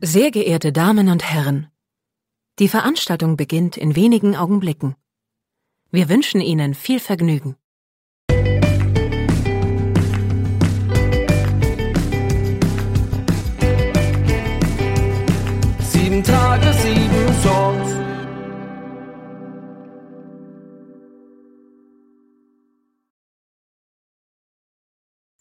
[0.00, 1.72] Sehr geehrte Damen und Herren,
[2.60, 4.94] die Veranstaltung beginnt in wenigen Augenblicken.
[5.90, 7.56] Wir wünschen Ihnen viel Vergnügen.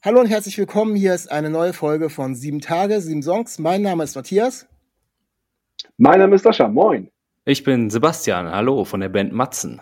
[0.07, 0.95] Hallo und herzlich willkommen.
[0.95, 3.59] Hier ist eine neue Folge von Sieben Tage, sieben Songs.
[3.59, 4.65] Mein Name ist Matthias.
[5.97, 6.69] Mein Name ist Sascha.
[6.69, 7.11] Moin.
[7.43, 8.49] Ich bin Sebastian.
[8.49, 9.81] Hallo von der Band Matzen.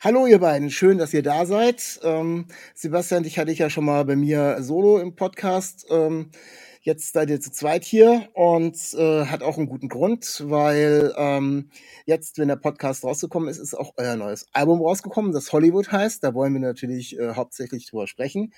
[0.00, 2.00] Hallo ihr beiden, schön, dass ihr da seid.
[2.02, 5.86] Ähm, Sebastian, dich hatte ich ja schon mal bei mir solo im Podcast.
[5.90, 6.32] Ähm,
[6.80, 11.70] jetzt seid ihr zu zweit hier und äh, hat auch einen guten Grund, weil ähm,
[12.04, 16.24] jetzt, wenn der Podcast rausgekommen ist, ist auch euer neues Album rausgekommen, das Hollywood heißt.
[16.24, 18.52] Da wollen wir natürlich äh, hauptsächlich drüber sprechen.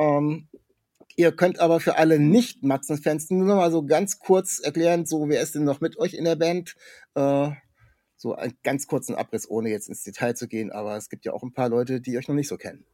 [0.00, 0.48] Ähm,
[1.14, 5.42] ihr könnt aber für alle Nicht-Matzen-Fans nur noch mal so ganz kurz erklären, so wer
[5.42, 6.74] ist denn noch mit euch in der Band?
[7.14, 7.50] Äh,
[8.16, 11.32] so einen ganz kurzen Abriss, ohne jetzt ins Detail zu gehen, aber es gibt ja
[11.32, 12.84] auch ein paar Leute, die euch noch nicht so kennen.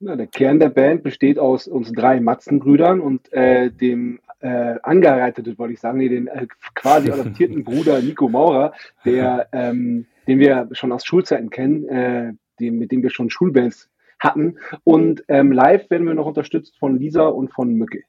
[0.00, 5.56] Na, der Kern der Band besteht aus uns drei Matzenbrüdern und äh, dem äh, angereiteten,
[5.56, 10.68] wollte ich sagen, nee, den äh, quasi adoptierten Bruder Nico Maurer, der, ähm, den wir
[10.72, 13.88] schon aus Schulzeiten kennen, äh, den, mit dem wir schon Schulbands
[14.20, 14.58] hatten.
[14.84, 18.02] Und ähm, live werden wir noch unterstützt von Lisa und von Mücke.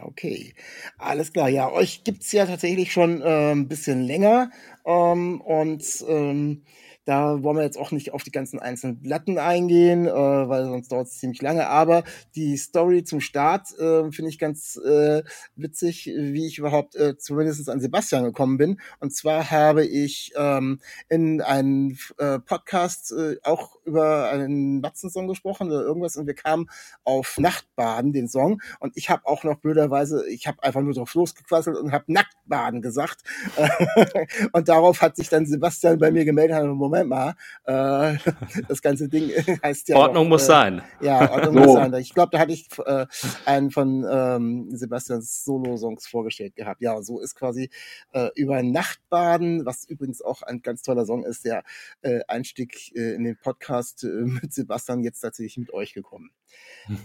[0.00, 0.54] Okay,
[0.96, 1.48] alles klar.
[1.48, 4.50] Ja, euch gibt's ja tatsächlich schon äh, ein bisschen länger
[4.86, 6.62] ähm, und ähm,
[7.08, 10.92] da wollen wir jetzt auch nicht auf die ganzen einzelnen Platten eingehen, äh, weil sonst
[10.92, 11.66] dauert es ziemlich lange.
[11.66, 12.04] Aber
[12.34, 15.22] die Story zum Start äh, finde ich ganz äh,
[15.56, 18.78] witzig, wie ich überhaupt äh, zumindest an Sebastian gekommen bin.
[19.00, 25.68] Und zwar habe ich ähm, in einem äh, Podcast äh, auch über einen Matzen-Song gesprochen
[25.68, 26.66] oder irgendwas und wir kamen
[27.04, 28.60] auf Nachtbaden, den Song.
[28.80, 32.82] Und ich habe auch noch blöderweise, ich habe einfach nur drauf losgequasselt und habe Nacktbaden
[32.82, 33.22] gesagt.
[34.52, 38.16] und darauf hat sich dann Sebastian bei mir gemeldet, Moment mal, äh,
[38.68, 39.30] das ganze Ding
[39.62, 39.96] heißt ja.
[39.96, 40.82] Ordnung noch, muss äh, sein.
[41.00, 41.60] Ja, Ordnung So.
[41.60, 41.94] muss sein.
[41.94, 43.06] Ich glaube, da hatte ich äh,
[43.44, 46.80] einen von ähm, Sebastians Solo-Songs vorgestellt gehabt.
[46.80, 47.70] Ja, so ist quasi
[48.12, 51.62] äh, über Nachtbaden, was übrigens auch ein ganz toller Song ist, der
[52.02, 56.30] äh, Einstieg äh, in den Podcast äh, mit Sebastian jetzt tatsächlich mit euch gekommen.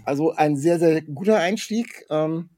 [0.06, 2.06] Also ein sehr, sehr guter Einstieg.
[2.09, 2.50] Ähm,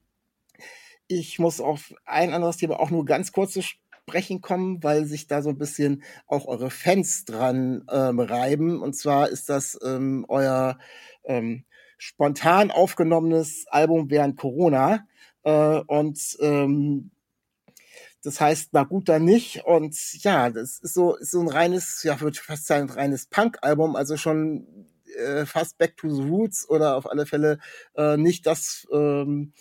[1.07, 3.61] ich muss auf ein anderes Thema auch nur ganz kurz zu
[4.07, 8.79] sprechen kommen, weil sich da so ein bisschen auch eure Fans dran ähm, reiben.
[8.81, 10.77] Und zwar ist das ähm, euer
[11.23, 11.65] ähm,
[11.97, 15.07] spontan aufgenommenes Album während Corona.
[15.43, 17.09] Äh, und ähm,
[18.23, 19.65] das heißt, na gut, dann nicht.
[19.65, 23.25] Und ja, das ist so, ist so ein reines, ja, würde fast sagen, ein reines
[23.25, 24.67] Punk-Album, also schon
[25.17, 27.57] äh, fast Back to the Roots oder auf alle Fälle
[27.95, 29.53] äh, nicht das, ähm,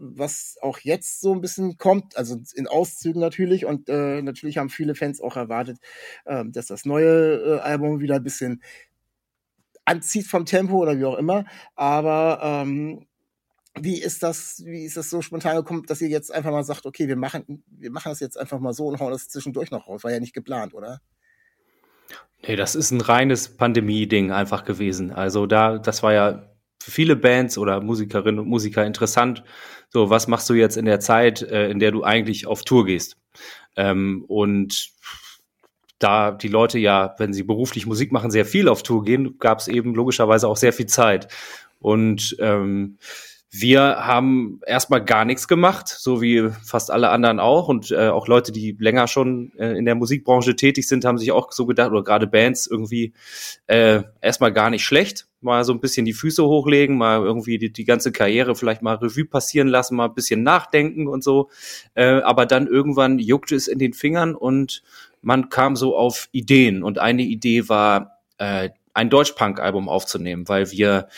[0.00, 3.66] was auch jetzt so ein bisschen kommt, also in Auszügen natürlich.
[3.66, 5.78] Und äh, natürlich haben viele Fans auch erwartet,
[6.24, 8.62] äh, dass das neue äh, Album wieder ein bisschen
[9.84, 11.44] anzieht vom Tempo oder wie auch immer.
[11.74, 13.06] Aber ähm,
[13.78, 16.86] wie ist das, wie ist das so spontan gekommen, dass ihr jetzt einfach mal sagt,
[16.86, 19.86] okay, wir machen, wir machen das jetzt einfach mal so und hauen das zwischendurch noch
[19.86, 20.02] raus?
[20.02, 21.00] War ja nicht geplant, oder?
[22.42, 25.12] Nee, das ist ein reines Pandemie-Ding einfach gewesen.
[25.12, 26.49] Also da, das war ja
[26.80, 29.44] für viele Bands oder Musikerinnen und Musiker interessant.
[29.90, 32.86] So, was machst du jetzt in der Zeit, äh, in der du eigentlich auf Tour
[32.86, 33.16] gehst?
[33.76, 34.90] Ähm, und
[35.98, 39.58] da die Leute ja, wenn sie beruflich Musik machen, sehr viel auf Tour gehen, gab
[39.58, 41.28] es eben logischerweise auch sehr viel Zeit.
[41.78, 42.98] Und ähm,
[43.50, 47.68] wir haben erstmal gar nichts gemacht, so wie fast alle anderen auch.
[47.68, 51.32] Und äh, auch Leute, die länger schon äh, in der Musikbranche tätig sind, haben sich
[51.32, 53.12] auch so gedacht, oder gerade Bands irgendwie
[53.66, 55.26] äh, erstmal gar nicht schlecht.
[55.42, 58.96] Mal so ein bisschen die Füße hochlegen, mal irgendwie die, die ganze Karriere vielleicht mal
[58.96, 61.48] Revue passieren lassen, mal ein bisschen nachdenken und so.
[61.94, 64.82] Äh, aber dann irgendwann juckte es in den Fingern und
[65.22, 66.82] man kam so auf Ideen.
[66.82, 71.08] Und eine Idee war, äh, ein Deutsch-Punk-Album aufzunehmen, weil wir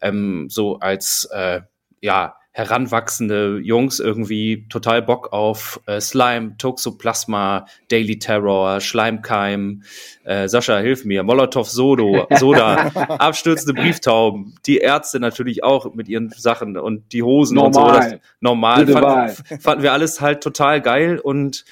[0.00, 1.60] ähm, so als äh,
[2.00, 9.84] ja, heranwachsende Jungs irgendwie total Bock auf äh, Slime, Toxoplasma, Daily Terror, Schleimkeim,
[10.24, 12.74] äh, Sascha, hilf mir, Molotov Sodo, Soda,
[13.18, 17.96] abstürzende Brieftauben, die Ärzte natürlich auch mit ihren Sachen und die Hosen Normal.
[17.96, 18.10] und so.
[18.10, 18.86] Das, normal.
[18.88, 21.64] Fanden, fanden wir alles halt total geil und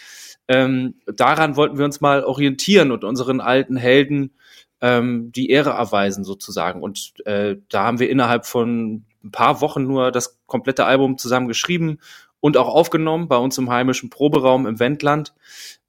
[0.46, 4.36] ähm, daran wollten wir uns mal orientieren und unseren alten Helden
[4.80, 6.80] ähm, die Ehre erweisen sozusagen.
[6.80, 11.48] Und äh, da haben wir innerhalb von ein paar Wochen nur das komplette Album zusammen
[11.48, 11.98] geschrieben
[12.40, 15.34] und auch aufgenommen bei uns im heimischen Proberaum im Wendland.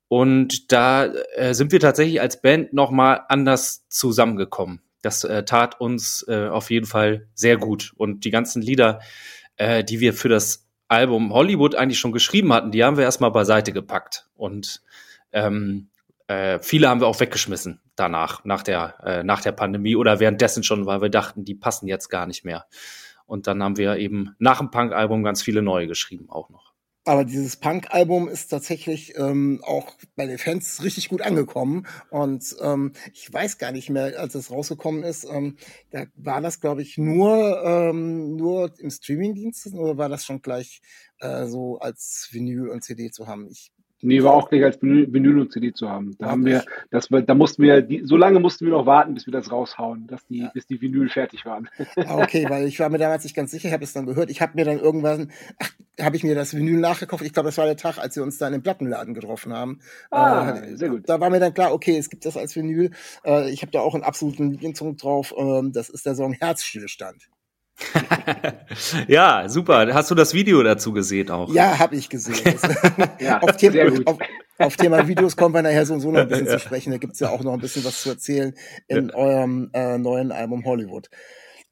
[0.08, 4.82] Und da äh, sind wir tatsächlich als Band nochmal anders zusammengekommen.
[5.02, 7.94] Das äh, tat uns äh, auf jeden Fall sehr gut.
[7.98, 9.00] Und die ganzen Lieder,
[9.58, 13.32] äh, die wir für das Album Hollywood eigentlich schon geschrieben hatten, die haben wir erstmal
[13.32, 14.28] beiseite gepackt.
[14.36, 14.82] Und
[15.34, 15.90] ähm,
[16.28, 20.64] äh, viele haben wir auch weggeschmissen danach, nach der, äh, nach der Pandemie oder währenddessen
[20.64, 22.66] schon, weil wir dachten, die passen jetzt gar nicht mehr.
[23.28, 26.74] Und dann haben wir eben nach dem Punk-Album ganz viele neue geschrieben auch noch.
[27.08, 31.88] Aber dieses Punk-Album ist tatsächlich ähm, auch bei den Fans richtig gut angekommen.
[32.10, 35.56] Und ähm, ich weiß gar nicht mehr, als es rausgekommen ist, ähm,
[35.92, 40.82] da war das, glaube ich, nur, ähm, nur im Streaming-Dienst oder war das schon gleich
[41.20, 43.48] äh, so als Vinyl und CD zu haben?
[43.50, 43.72] Ich
[44.02, 46.16] Nee, war auch gleich als Vinyl und CD zu haben.
[46.20, 49.26] Da haben wir, das, da mussten wir, die, so lange mussten wir noch warten, bis
[49.26, 51.68] wir das raushauen, dass die, bis die Vinyl fertig waren.
[51.96, 54.30] Ah, okay, weil ich war mir damals nicht ganz sicher, ich habe es dann gehört.
[54.30, 57.24] Ich habe mir dann irgendwann, ach, habe ich mir das Vinyl nachgekauft.
[57.24, 59.80] Ich glaube, das war der Tag, als wir uns da in dem Plattenladen getroffen haben.
[60.12, 61.10] Ah, Äh, sehr gut.
[61.10, 62.92] Da war mir dann klar, okay, es gibt das als Vinyl.
[63.26, 65.34] Äh, ich habe da auch einen absoluten Lieblingssong drauf.
[65.36, 67.30] Ähm, das ist der Song Herzstillstand.
[69.08, 69.94] ja, super.
[69.94, 71.54] Hast du das Video dazu gesehen auch?
[71.54, 72.36] Ja, habe ich gesehen.
[73.20, 74.08] Ja, auf, Thema, sehr gut.
[74.08, 74.18] Auf,
[74.58, 76.92] auf Thema Videos kommen wir nachher so und so noch ein bisschen zu sprechen.
[76.92, 78.54] Da gibt's ja auch noch ein bisschen was zu erzählen
[78.88, 81.10] in eurem äh, neuen Album Hollywood.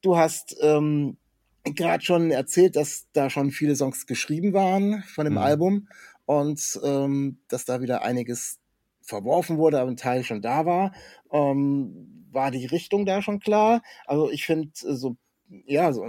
[0.02, 1.16] Du hast ähm,
[1.64, 5.38] gerade schon erzählt, dass da schon viele Songs geschrieben waren von dem Mhm.
[5.38, 5.88] Album
[6.24, 8.58] und ähm, dass da wieder einiges
[9.02, 10.92] verworfen wurde, aber ein Teil schon da war.
[11.32, 13.82] Ähm, war die Richtung da schon klar?
[14.04, 15.16] Also ich finde so,
[15.66, 16.06] ja, so,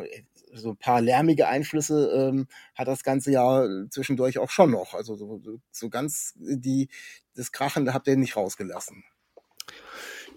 [0.54, 4.94] so ein paar lärmige Einflüsse ähm, hat das ganze Jahr zwischendurch auch schon noch.
[4.94, 5.42] Also so,
[5.72, 6.89] so- ganz die
[7.36, 9.04] das Krachen, da habt ihr nicht rausgelassen.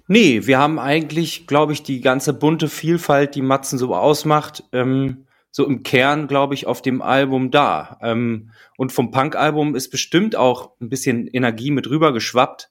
[0.07, 5.27] Nee, wir haben eigentlich, glaube ich, die ganze bunte Vielfalt, die Matzen so ausmacht, ähm,
[5.53, 7.99] so im Kern, glaube ich, auf dem Album da.
[8.03, 12.71] Ähm, und vom Punk-Album ist bestimmt auch ein bisschen Energie mit rüber geschwappt.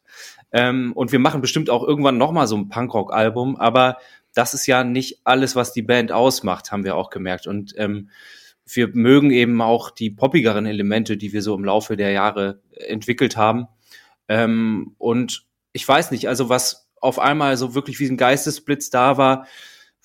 [0.52, 3.98] Ähm, und wir machen bestimmt auch irgendwann nochmal so ein Punkrock-Album, aber
[4.40, 7.46] das ist ja nicht alles, was die Band ausmacht, haben wir auch gemerkt.
[7.46, 8.10] Und ähm,
[8.66, 13.36] wir mögen eben auch die poppigeren Elemente, die wir so im Laufe der Jahre entwickelt
[13.36, 13.68] haben.
[14.30, 19.18] Ähm, und ich weiß nicht, also was auf einmal so wirklich wie ein Geistesblitz da
[19.18, 19.46] war,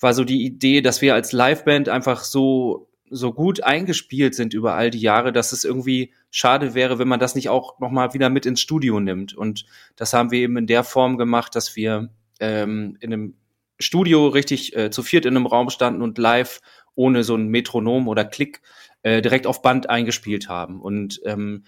[0.01, 4.73] war so die Idee, dass wir als Liveband einfach so so gut eingespielt sind über
[4.73, 8.13] all die Jahre, dass es irgendwie schade wäre, wenn man das nicht auch noch mal
[8.13, 9.33] wieder mit ins Studio nimmt.
[9.33, 9.65] Und
[9.95, 12.09] das haben wir eben in der Form gemacht, dass wir
[12.39, 13.35] ähm, in einem
[13.79, 16.61] Studio richtig äh, zu viert in einem Raum standen und live
[16.95, 18.61] ohne so ein Metronom oder Klick
[19.03, 20.81] äh, direkt auf Band eingespielt haben.
[20.81, 21.65] Und ähm,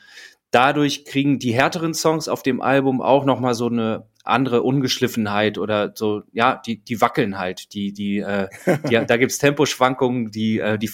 [0.51, 5.57] dadurch kriegen die härteren Songs auf dem Album auch noch mal so eine andere Ungeschliffenheit
[5.57, 8.48] oder so, ja, die, die wackeln halt, die, die, äh,
[8.89, 10.92] die da gibt's Temposchwankungen, die, äh, die,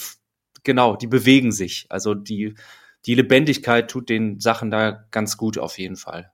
[0.64, 1.86] genau, die bewegen sich.
[1.90, 2.56] Also die,
[3.06, 6.33] die Lebendigkeit tut den Sachen da ganz gut auf jeden Fall.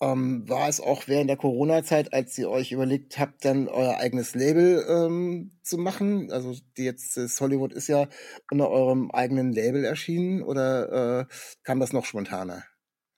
[0.00, 4.34] Ähm, war es auch während der Corona-Zeit, als ihr euch überlegt habt, dann euer eigenes
[4.36, 6.30] Label ähm, zu machen?
[6.30, 8.06] Also die jetzt das Hollywood ist ja
[8.50, 11.24] unter eurem eigenen Label erschienen oder äh,
[11.64, 12.62] kam das noch spontaner?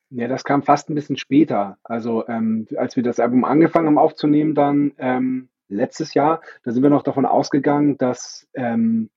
[0.09, 1.79] Ja, das kam fast ein bisschen später.
[1.85, 6.83] Also ähm, als wir das Album angefangen haben aufzunehmen, dann ähm, letztes Jahr, da sind
[6.83, 9.11] wir noch davon ausgegangen, dass, ähm,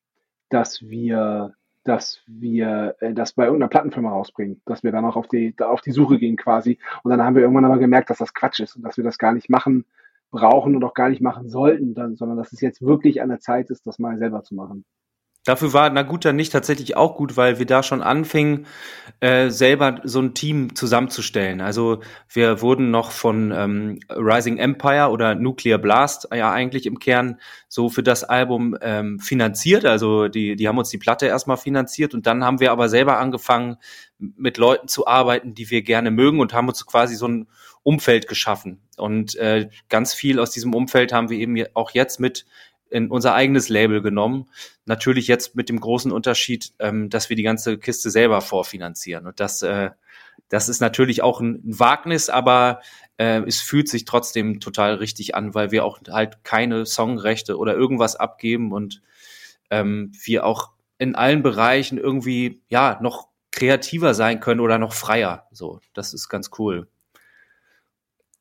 [0.50, 5.28] dass wir, dass wir äh, das bei irgendeiner Plattenfirma rausbringen, dass wir dann auch auf
[5.28, 6.80] die, auf die Suche gehen quasi.
[7.04, 9.18] Und dann haben wir irgendwann aber gemerkt, dass das Quatsch ist und dass wir das
[9.18, 9.86] gar nicht machen
[10.32, 13.40] brauchen und auch gar nicht machen sollten, dann, sondern dass es jetzt wirklich an der
[13.40, 14.84] Zeit ist, das mal selber zu machen.
[15.46, 18.66] Dafür war Na guter nicht tatsächlich auch gut, weil wir da schon anfingen,
[19.20, 21.60] äh, selber so ein Team zusammenzustellen.
[21.60, 27.40] Also wir wurden noch von ähm, Rising Empire oder Nuclear Blast ja eigentlich im Kern
[27.68, 29.84] so für das Album ähm, finanziert.
[29.84, 33.18] Also die, die haben uns die Platte erstmal finanziert und dann haben wir aber selber
[33.18, 33.76] angefangen,
[34.18, 37.48] mit Leuten zu arbeiten, die wir gerne mögen und haben uns quasi so ein
[37.84, 38.80] Umfeld geschaffen.
[38.96, 42.46] Und äh, ganz viel aus diesem Umfeld haben wir eben auch jetzt mit
[42.94, 44.48] in unser eigenes Label genommen.
[44.86, 49.26] Natürlich jetzt mit dem großen Unterschied, ähm, dass wir die ganze Kiste selber vorfinanzieren.
[49.26, 49.90] Und das, äh,
[50.48, 52.82] das ist natürlich auch ein, Wagnis, aber
[53.18, 57.74] äh, es fühlt sich trotzdem total richtig an, weil wir auch halt keine Songrechte oder
[57.74, 59.02] irgendwas abgeben und
[59.72, 60.70] ähm, wir auch
[61.00, 65.48] in allen Bereichen irgendwie, ja, noch kreativer sein können oder noch freier.
[65.52, 66.88] So, das ist ganz cool.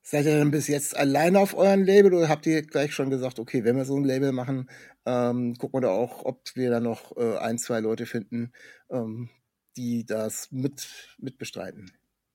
[0.05, 3.39] Seid ihr denn bis jetzt alleine auf euren Label oder habt ihr gleich schon gesagt,
[3.39, 4.69] okay, wenn wir so ein Label machen,
[5.07, 8.53] ähm, gucken wir da auch, ob wir da noch äh, ein, zwei Leute finden,
[8.91, 9.31] ähm,
[9.77, 11.93] die das mit, mit bestreiten?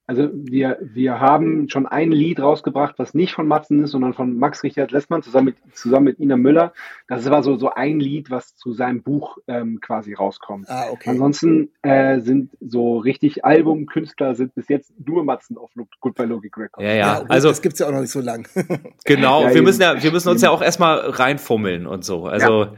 [0.08, 4.38] Also wir, wir haben schon ein Lied rausgebracht, was nicht von Matzen ist, sondern von
[4.38, 6.72] Max Richard Lessmann zusammen mit, zusammen mit Ina Müller.
[7.10, 10.70] Das war so, so ein Lied, was zu seinem Buch ähm, quasi rauskommt.
[10.70, 11.10] Ah, okay.
[11.10, 16.88] Ansonsten äh, sind so richtig Albumkünstler sind bis jetzt nur Matzen auf Goodbye Logic Records.
[16.88, 17.20] Ja, ja.
[17.20, 18.48] gut, also das gibt's ja auch noch nicht so lang.
[19.06, 19.66] Genau, Ja, wir eben.
[19.66, 22.26] müssen ja, wir müssen uns ja auch erstmal reinfummeln und so.
[22.26, 22.70] Also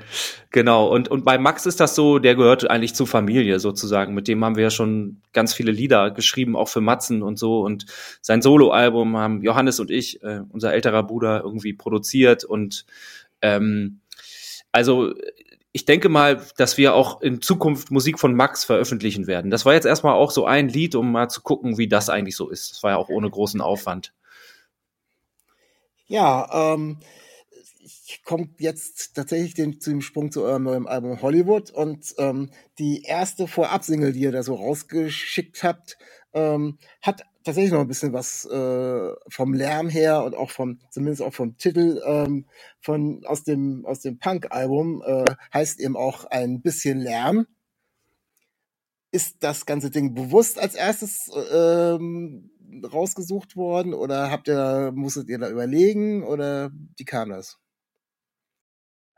[0.51, 0.87] genau.
[0.87, 4.13] Und und bei Max ist das so, der gehört eigentlich zur Familie sozusagen.
[4.13, 7.61] Mit dem haben wir ja schon ganz viele Lieder geschrieben, auch für Matzen und so.
[7.61, 7.85] Und
[8.21, 12.43] sein Soloalbum haben Johannes und ich, äh, unser älterer Bruder, irgendwie produziert.
[12.43, 12.85] Und
[13.41, 14.01] ähm,
[14.71, 15.13] also
[15.71, 19.51] ich denke mal, dass wir auch in Zukunft Musik von Max veröffentlichen werden.
[19.51, 22.35] Das war jetzt erstmal auch so ein Lied, um mal zu gucken, wie das eigentlich
[22.35, 22.71] so ist.
[22.71, 24.13] Das war ja auch ohne großen Aufwand.
[26.07, 26.97] Ja, ähm,
[28.09, 32.49] ich komme jetzt tatsächlich den, zu dem Sprung zu eurem neuen Album Hollywood und ähm,
[32.79, 35.99] die erste Vorab-Single, die ihr da so rausgeschickt habt,
[36.33, 41.21] ähm, hat tatsächlich noch ein bisschen was äh, vom Lärm her und auch vom, zumindest
[41.21, 42.45] auch vom Titel ähm,
[42.79, 47.47] von aus dem aus dem Punk-Album äh, heißt eben auch ein bisschen Lärm.
[49.11, 52.51] Ist das ganze Ding bewusst als erstes ähm,
[52.83, 57.57] rausgesucht worden oder habt ihr, musstet ihr da überlegen oder wie kam das?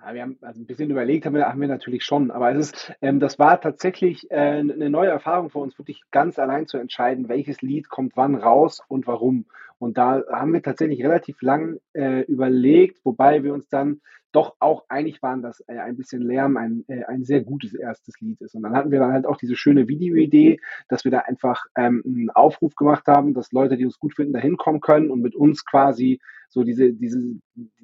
[0.03, 2.71] Ja, wir haben also ein bisschen überlegt, haben wir, haben wir natürlich schon, aber es
[2.71, 6.77] ist, ähm, das war tatsächlich äh, eine neue Erfahrung für uns, wirklich ganz allein zu
[6.77, 9.45] entscheiden, welches Lied kommt wann raus und warum.
[9.77, 14.85] Und da haben wir tatsächlich relativ lang äh, überlegt, wobei wir uns dann doch auch
[14.89, 18.55] einig waren, dass äh, ein bisschen Lärm ein, äh, ein sehr gutes erstes Lied ist.
[18.55, 22.03] Und dann hatten wir dann halt auch diese schöne Videoidee, dass wir da einfach ähm,
[22.05, 25.35] einen Aufruf gemacht haben, dass Leute, die uns gut finden, da hinkommen können und mit
[25.35, 26.19] uns quasi
[26.49, 27.19] so diese, diese,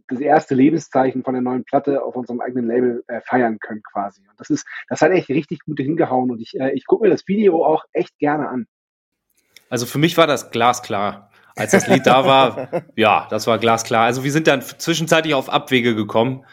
[0.07, 4.21] das erste Lebenszeichen von der neuen Platte auf unserem eigenen Label äh, feiern können quasi.
[4.21, 7.09] Und das ist, das hat echt richtig gut hingehauen und ich, äh, ich gucke mir
[7.09, 8.67] das Video auch echt gerne an.
[9.69, 11.29] Also für mich war das glasklar.
[11.57, 14.05] Als das Lied da war, ja, das war glasklar.
[14.05, 16.45] Also wir sind dann zwischenzeitlich auf Abwege gekommen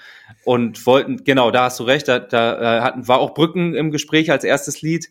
[0.44, 3.90] und wollten, genau, da hast du recht, da, da äh, hatten, war auch Brücken im
[3.90, 5.11] Gespräch als erstes Lied.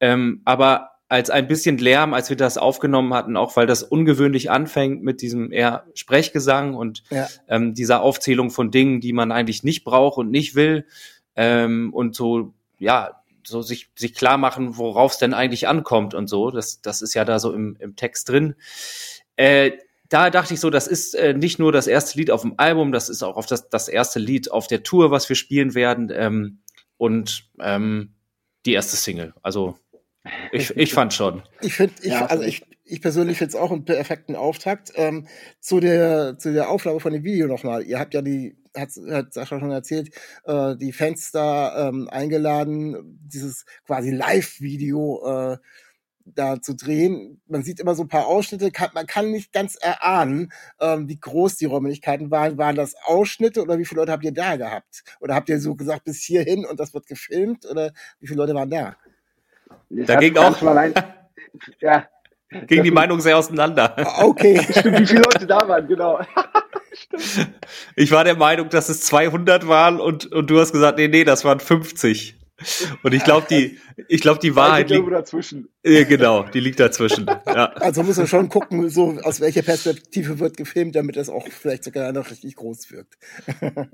[0.00, 4.50] Ähm, aber als ein bisschen Lärm, als wir das aufgenommen hatten, auch weil das ungewöhnlich
[4.50, 7.28] anfängt mit diesem eher Sprechgesang und Ja.
[7.48, 10.86] ähm, dieser Aufzählung von Dingen, die man eigentlich nicht braucht und nicht will.
[11.36, 16.26] Ähm, und so, ja, so sich, sich klar machen, worauf es denn eigentlich ankommt und
[16.26, 16.50] so.
[16.50, 18.56] Das, das ist ja da so im, im Text drin.
[19.36, 19.72] Äh,
[20.08, 22.92] da dachte ich so, das ist äh, nicht nur das erste Lied auf dem Album,
[22.92, 26.12] das ist auch auf das, das erste Lied auf der Tour, was wir spielen werden.
[26.14, 26.60] Ähm,
[26.96, 28.14] und ähm,
[28.64, 29.34] die erste Single.
[29.42, 29.78] Also
[30.52, 31.42] ich, ich fand schon.
[31.60, 34.92] Ich finde, ich, Ja, also ich, ich persönlich finde es auch einen perfekten Auftakt.
[34.94, 35.26] Ähm,
[35.60, 37.82] zu der zu der Aufnahme von dem Video nochmal.
[37.84, 40.10] Ihr habt ja die, hat, hat Sascha schon erzählt,
[40.44, 45.58] äh, die Fans da ähm, eingeladen, dieses quasi Live-Video äh,
[46.34, 47.40] da zu drehen.
[47.46, 51.18] Man sieht immer so ein paar Ausschnitte, kann, man kann nicht ganz erahnen, ähm, wie
[51.18, 52.58] groß die Räumlichkeiten waren.
[52.58, 55.04] Waren das Ausschnitte oder wie viele Leute habt ihr da gehabt?
[55.20, 57.64] Oder habt ihr so gesagt, bis hierhin und das wird gefilmt?
[57.66, 58.96] Oder wie viele Leute waren da?
[59.88, 60.92] Das Da ging auch- allein,
[61.80, 62.06] ja,
[62.68, 63.94] Ging die Meinung sehr auseinander.
[63.98, 64.60] Ah, Okay.
[64.70, 66.20] stimmt, wie viele Leute da waren, genau.
[67.94, 71.24] Ich war der Meinung, dass es 200 waren und, und du hast gesagt, nee, nee,
[71.24, 72.36] das waren 50.
[73.02, 75.68] Und ich glaube, die, ich glaube, die Wahrheit liegt, dazwischen.
[75.82, 77.26] äh, genau, die liegt dazwischen.
[77.46, 77.66] Ja.
[77.74, 81.84] Also muss man schon gucken, so aus welcher Perspektive wird gefilmt, damit das auch vielleicht
[81.84, 83.18] sogar noch richtig groß wirkt.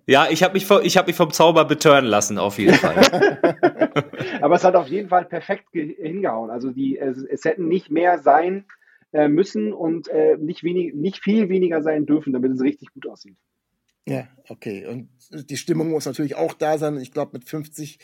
[0.07, 3.41] Ja, ich habe mich, vom- ich hab mich vom Zauber betören lassen, auf jeden Fall.
[4.41, 6.51] Aber es hat auf jeden Fall perfekt ge- hingehauen.
[6.51, 8.65] Also die, es, es hätten nicht mehr sein
[9.13, 13.09] äh, müssen und äh, nicht, wenig, nicht viel weniger sein dürfen, damit es richtig gut
[13.09, 13.37] aussieht.
[14.07, 14.87] Ja, okay.
[14.87, 16.99] Und die Stimmung muss natürlich auch da sein.
[16.99, 17.99] Ich glaube, mit 50,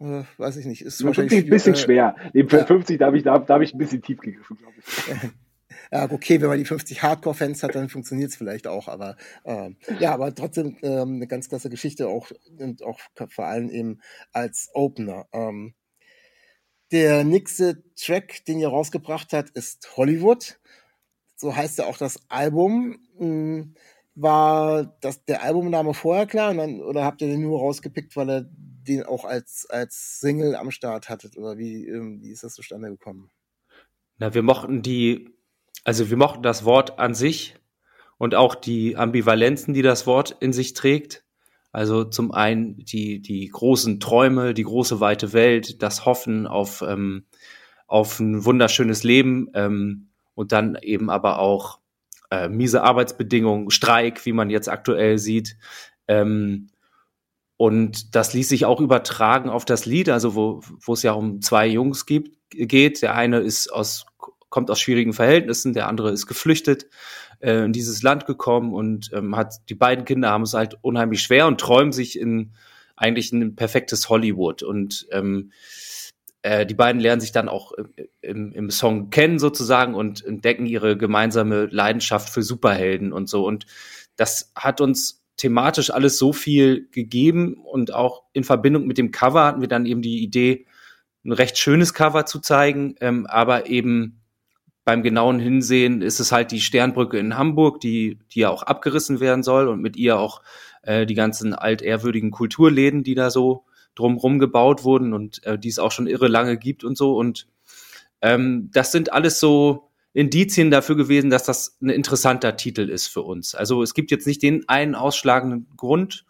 [0.00, 2.16] äh, weiß ich nicht, ist wahrscheinlich 50 ein bisschen äh, schwer.
[2.32, 2.64] Neben ja.
[2.64, 5.30] 50 da habe ich, da, hab ich ein bisschen tief gegriffen, glaube ich.
[5.92, 8.86] Ja, okay, wenn man die 50 Hardcore-Fans hat, dann funktioniert es vielleicht auch.
[8.86, 13.70] Aber ähm, ja, aber trotzdem ähm, eine ganz klasse Geschichte auch und auch vor allem
[13.70, 14.00] eben
[14.32, 15.26] als Opener.
[15.32, 15.74] Ähm,
[16.92, 20.60] der nächste Track, den ihr rausgebracht habt, ist Hollywood.
[21.34, 22.98] So heißt ja auch das Album.
[23.18, 23.74] Hm,
[24.14, 28.50] War das der Albumname vorher klar dann, oder habt ihr den nur rausgepickt, weil ihr
[28.86, 31.36] den auch als, als Single am Start hattet?
[31.36, 33.30] Oder wie, ähm, wie ist das zustande gekommen?
[34.18, 35.30] Na, wir mochten die,
[35.84, 37.56] also wir mochten das Wort an sich
[38.18, 41.24] und auch die Ambivalenzen, die das Wort in sich trägt.
[41.72, 47.24] Also zum einen die, die großen Träume, die große weite Welt, das Hoffen auf, ähm,
[47.86, 51.78] auf ein wunderschönes Leben ähm, und dann eben aber auch
[52.30, 55.56] äh, miese Arbeitsbedingungen, Streik, wie man jetzt aktuell sieht.
[56.08, 56.69] Ähm,
[57.60, 61.42] und das ließ sich auch übertragen auf das Lied, also wo, wo es ja um
[61.42, 63.02] zwei Jungs gibt, geht.
[63.02, 64.06] Der eine ist aus,
[64.48, 66.86] kommt aus schwierigen Verhältnissen, der andere ist geflüchtet
[67.40, 71.20] äh, in dieses Land gekommen und ähm, hat die beiden Kinder haben es halt unheimlich
[71.20, 72.54] schwer und träumen sich in
[72.96, 74.62] eigentlich ein perfektes Hollywood.
[74.62, 75.52] Und ähm,
[76.40, 77.72] äh, die beiden lernen sich dann auch
[78.22, 83.46] im, im Song kennen sozusagen und entdecken ihre gemeinsame Leidenschaft für Superhelden und so.
[83.46, 83.66] Und
[84.16, 89.46] das hat uns thematisch alles so viel gegeben und auch in Verbindung mit dem Cover
[89.46, 90.66] hatten wir dann eben die Idee,
[91.24, 94.20] ein recht schönes Cover zu zeigen, ähm, aber eben
[94.84, 99.20] beim genauen Hinsehen ist es halt die Sternbrücke in Hamburg, die, die ja auch abgerissen
[99.20, 100.42] werden soll und mit ihr auch
[100.82, 105.78] äh, die ganzen altehrwürdigen Kulturläden, die da so drumrum gebaut wurden und äh, die es
[105.78, 107.16] auch schon irre lange gibt und so.
[107.16, 107.46] Und
[108.20, 113.22] ähm, das sind alles so Indizien dafür gewesen, dass das ein interessanter Titel ist für
[113.22, 113.54] uns.
[113.54, 116.24] Also es gibt jetzt nicht den einen ausschlagenden Grund,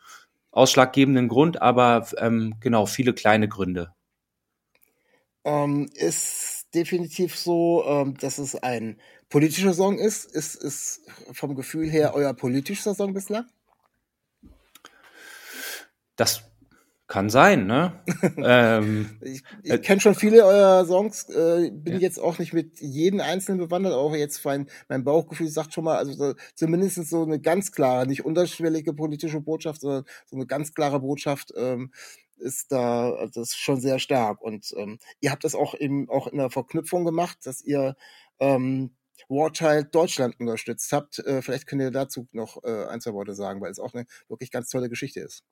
[0.50, 3.94] ausschlaggebenden Grund, aber ähm, genau viele kleine Gründe.
[5.44, 10.26] Ähm, ist definitiv so, ähm, dass es ein politischer Song ist.
[10.26, 13.46] Ist es vom Gefühl her euer politischer Song bislang?
[16.16, 16.49] Das
[17.10, 17.92] kann sein, ne?
[18.38, 22.00] ähm, ich ich äh, kenne schon viele eurer Songs, äh, bin ja.
[22.00, 25.98] jetzt auch nicht mit jedem einzelnen bewandert, auch jetzt mein, mein Bauchgefühl sagt schon mal,
[25.98, 30.72] also so, zumindest so eine ganz klare, nicht unterschwellige politische Botschaft, sondern so eine ganz
[30.72, 31.92] klare Botschaft ähm,
[32.38, 34.40] ist da, also das ist schon sehr stark.
[34.40, 37.96] Und ähm, ihr habt das auch eben auch in der Verknüpfung gemacht, dass ihr
[38.38, 38.94] ähm,
[39.28, 41.18] Warchild Deutschland unterstützt habt.
[41.18, 44.06] Äh, vielleicht könnt ihr dazu noch äh, ein, zwei Worte sagen, weil es auch eine
[44.28, 45.44] wirklich ganz tolle Geschichte ist.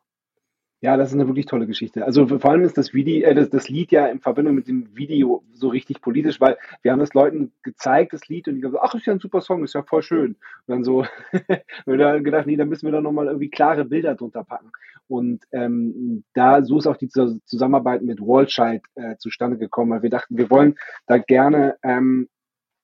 [0.80, 2.04] Ja, das ist eine wirklich tolle Geschichte.
[2.04, 4.96] Also vor allem ist das Video, äh, das, das Lied ja in Verbindung mit dem
[4.96, 8.70] Video so richtig politisch, weil wir haben das Leuten gezeigt, das Lied, und die haben
[8.70, 10.36] gesagt, ach, ist ja ein super Song, ist ja voll schön.
[10.66, 11.04] Und dann so,
[11.86, 14.70] wir haben gedacht, nee, da müssen wir doch nochmal irgendwie klare Bilder drunter packen.
[15.08, 20.10] Und ähm, da so ist auch die Zusammenarbeit mit Wallchild äh, zustande gekommen, weil wir
[20.10, 20.76] dachten, wir wollen
[21.08, 22.28] da gerne, ähm,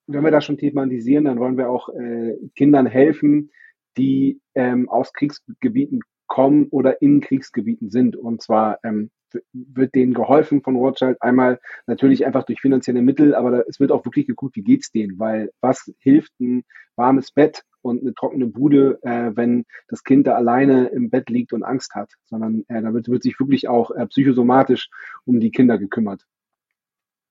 [0.08, 3.50] wenn wir das schon thematisieren, dann wollen wir auch äh, Kindern helfen,
[3.96, 8.16] die ähm, aus Kriegsgebieten kommen oder in Kriegsgebieten sind.
[8.16, 9.10] Und zwar ähm,
[9.52, 13.92] wird denen geholfen von Rothschild einmal natürlich einfach durch finanzielle Mittel, aber da, es wird
[13.92, 16.64] auch wirklich geguckt, wie geht's denen, weil was hilft ein
[16.96, 21.52] warmes Bett und eine trockene Bude, äh, wenn das Kind da alleine im Bett liegt
[21.52, 24.88] und Angst hat, sondern äh, da wird, wird sich wirklich auch äh, psychosomatisch
[25.24, 26.24] um die Kinder gekümmert.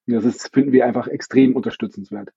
[0.06, 2.30] Das ist, finden wir einfach extrem unterstützenswert.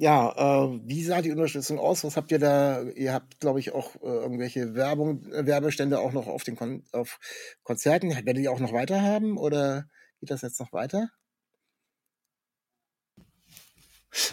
[0.00, 0.30] Ja,
[0.64, 2.04] äh, wie sah die Unterstützung aus?
[2.04, 2.82] Was habt ihr da?
[2.82, 6.84] Ihr habt, glaube ich, auch äh, irgendwelche Werbung, äh, Werbestände auch noch auf den Kon
[6.92, 7.18] auf
[7.64, 8.10] Konzerten.
[8.10, 9.86] Werdet ihr auch noch weiter haben oder
[10.20, 11.08] geht das jetzt noch weiter?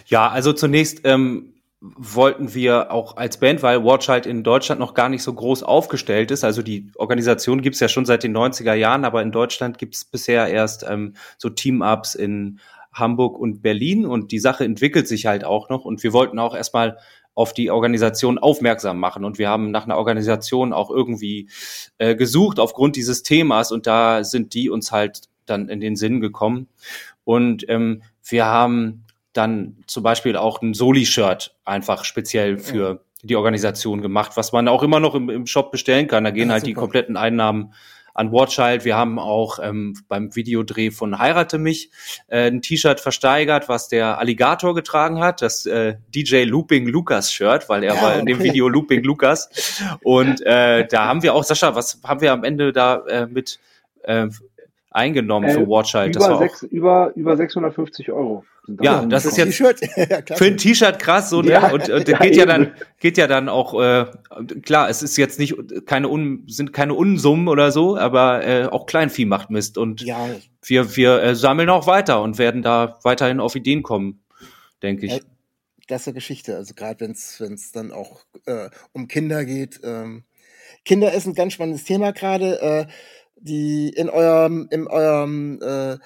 [0.05, 4.93] Ja, also zunächst ähm, wollten wir auch als Band, weil Watch halt in Deutschland noch
[4.93, 6.43] gar nicht so groß aufgestellt ist.
[6.43, 10.47] Also die Organisation gibt's ja schon seit den 90er Jahren, aber in Deutschland gibt's bisher
[10.47, 12.59] erst ähm, so Team-Ups in
[12.95, 16.55] Hamburg und Berlin und die Sache entwickelt sich halt auch noch und wir wollten auch
[16.55, 16.97] erstmal
[17.33, 21.49] auf die Organisation aufmerksam machen und wir haben nach einer Organisation auch irgendwie
[21.97, 26.21] äh, gesucht aufgrund dieses Themas und da sind die uns halt dann in den Sinn
[26.21, 26.67] gekommen
[27.25, 29.03] und ähm, wir haben
[29.33, 34.83] dann zum Beispiel auch ein Soli-Shirt einfach speziell für die Organisation gemacht, was man auch
[34.83, 36.23] immer noch im, im Shop bestellen kann.
[36.23, 36.67] Da gehen halt super.
[36.69, 37.73] die kompletten Einnahmen
[38.15, 38.85] an Watchild.
[38.85, 41.91] Wir haben auch ähm, beim Videodreh von Heirate mich
[42.27, 47.69] äh, ein T-Shirt versteigert, was der Alligator getragen hat, das äh, DJ Looping Lucas Shirt,
[47.69, 49.49] weil er ja, war in dem Video Looping Lucas.
[50.01, 53.59] Und äh, da haben wir auch, Sascha, was haben wir am Ende da äh, mit
[54.03, 54.27] äh,
[54.95, 56.15] eingenommen für äh, Watchild?
[56.15, 58.45] Über, sechs, über, über 650 Euro.
[58.81, 59.55] Ja, das ist jetzt
[60.37, 61.51] für ein T-Shirt krass so, ne?
[61.51, 64.05] Ja, und, und ja, geht ja dann geht ja dann auch äh,
[64.63, 65.55] klar, es ist jetzt nicht
[65.85, 70.29] keine un, sind keine Unsummen oder so, aber äh, auch Kleinvieh macht Mist und ja.
[70.63, 74.23] wir wir äh, sammeln auch weiter und werden da weiterhin auf Ideen kommen,
[74.81, 75.11] denke ich.
[75.11, 75.19] Ja,
[75.87, 79.79] klasse Geschichte, also gerade wenn es wenn es dann auch äh, um Kinder geht.
[79.83, 80.23] Ähm,
[80.85, 82.85] Kinder ist ein ganz spannendes Thema gerade, äh,
[83.45, 85.97] die in eurem in eurem äh,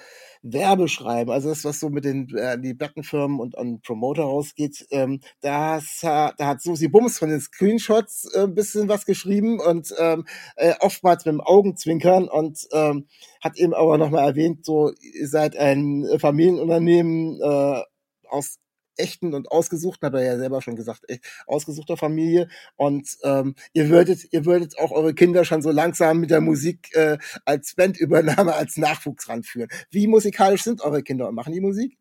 [0.42, 5.20] Werbeschreiben, also das, was so mit den äh, die Plattenfirmen und an Promoter rausgeht, ähm,
[5.42, 10.26] das, da hat Susi Bums von den Screenshots äh, ein bisschen was geschrieben und ähm,
[10.56, 13.06] äh, oftmals mit dem Augenzwinkern und ähm,
[13.42, 17.82] hat eben aber nochmal erwähnt, so ihr seid ein Familienunternehmen äh,
[18.28, 18.58] aus
[19.00, 22.48] echten und ausgesuchten, hat er ja selber schon gesagt, echt ausgesuchter Familie.
[22.76, 26.94] Und ähm, ihr würdet, ihr würdet auch eure Kinder schon so langsam mit der Musik
[26.94, 29.70] äh, als Bandübernahme, als Nachwuchs ranführen.
[29.90, 31.99] Wie musikalisch sind eure Kinder und machen die Musik?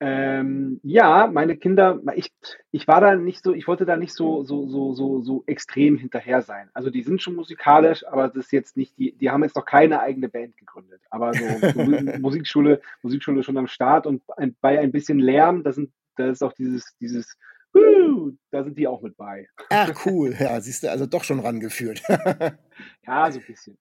[0.00, 2.32] Ähm, ja, meine Kinder, ich,
[2.70, 5.96] ich war da nicht so, ich wollte da nicht so, so, so, so, so extrem
[5.96, 6.70] hinterher sein.
[6.72, 9.64] Also die sind schon musikalisch, aber das ist jetzt nicht, die, die haben jetzt noch
[9.64, 11.02] keine eigene Band gegründet.
[11.10, 11.82] Aber so, so
[12.20, 16.44] Musikschule, Musikschule schon am Start und ein, bei ein bisschen Lärm, da sind, da ist
[16.44, 17.36] auch dieses, dieses,
[17.76, 19.48] uh, da sind die auch mit bei.
[19.70, 22.02] Ach cool, ja, siehst du, also doch schon rangeführt.
[23.06, 23.76] ja, so ein bisschen.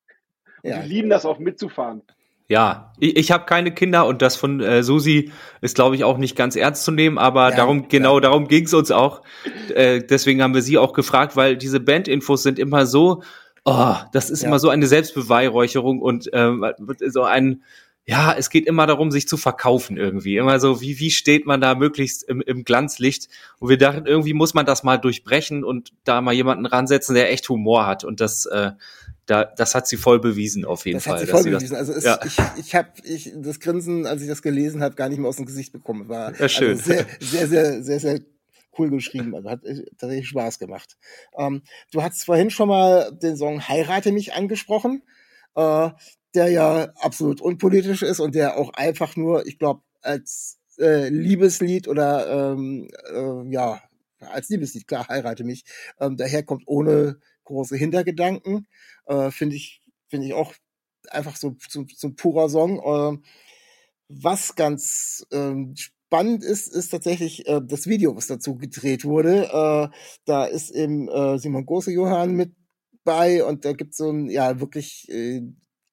[0.63, 0.82] Und ja.
[0.82, 2.01] die lieben das auch mitzufahren.
[2.49, 5.31] Ja, ich, ich habe keine Kinder und das von äh, Susi
[5.62, 8.21] ist, glaube ich, auch nicht ganz ernst zu nehmen, aber ja, darum, genau ja.
[8.21, 9.21] darum ging es uns auch.
[9.73, 13.21] Äh, deswegen haben wir sie auch gefragt, weil diese Bandinfos sind immer so,
[13.65, 14.47] oh, das ist ja.
[14.47, 16.51] immer so eine Selbstbeweihräucherung und äh,
[17.07, 17.63] so ein,
[18.05, 20.38] ja, es geht immer darum, sich zu verkaufen irgendwie.
[20.38, 23.27] Immer so, wie, wie steht man da möglichst im, im Glanzlicht?
[23.60, 27.29] Und wir dachten, irgendwie muss man das mal durchbrechen und da mal jemanden ransetzen, der
[27.33, 28.05] echt Humor hat.
[28.05, 28.71] Und das, äh,
[29.27, 31.15] da, das hat sie voll bewiesen auf jeden das Fall.
[31.15, 31.69] Hat sie voll bewiesen.
[31.69, 32.19] Das, also es, ja.
[32.25, 35.35] ich, ich habe ich, das Grinsen, als ich das gelesen habe, gar nicht mehr aus
[35.35, 36.07] dem Gesicht bekommen.
[36.07, 36.77] War ja, schön.
[36.77, 38.19] Also sehr, sehr, sehr, sehr, sehr
[38.79, 39.35] cool geschrieben.
[39.35, 39.61] Also hat
[39.97, 40.97] tatsächlich Spaß gemacht.
[41.37, 41.61] Ähm,
[41.91, 45.03] du hast vorhin schon mal den Song Heirate mich angesprochen,
[45.55, 45.89] äh,
[46.33, 51.89] der ja absolut unpolitisch ist und der auch einfach nur, ich glaube, als äh, Liebeslied
[51.89, 53.81] oder ähm, äh, ja,
[54.19, 55.65] als Liebeslied, klar, heirate mich,
[55.99, 58.67] ähm, daherkommt ohne große Hintergedanken.
[59.08, 60.54] Äh, Finde ich, finde ich auch
[61.10, 62.80] einfach so, so, so purer Song.
[62.80, 63.17] Äh,
[64.10, 69.46] was ganz ähm, spannend ist, ist tatsächlich äh, das Video, was dazu gedreht wurde.
[69.46, 72.54] Äh, da ist eben äh, Simon Große Johann mit
[73.04, 75.41] bei und da gibt so ein, ja, wirklich äh,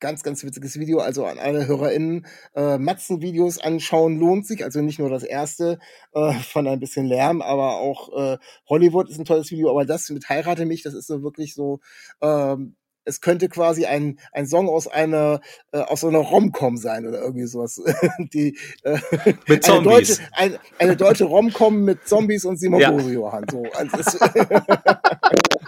[0.01, 0.99] ganz, ganz witziges Video.
[0.99, 4.65] Also an alle HörerInnen, äh, Matzen-Videos anschauen lohnt sich.
[4.65, 5.79] Also nicht nur das erste
[6.13, 9.71] äh, von ein bisschen Lärm, aber auch äh, Hollywood ist ein tolles Video.
[9.71, 11.81] Aber das mit Heirate mich, das ist so wirklich so,
[12.21, 15.41] ähm, es könnte quasi ein, ein Song aus einer
[15.73, 17.81] äh, aus so einer Romcom sein oder irgendwie sowas.
[18.33, 18.99] Die äh,
[19.47, 19.65] mit Zombies.
[19.67, 22.91] Eine deutsche, ein, eine deutsche Romcom mit Zombies und Simon ja.
[22.91, 23.45] Johann.
[23.51, 23.65] So.
[23.75, 24.19] Also,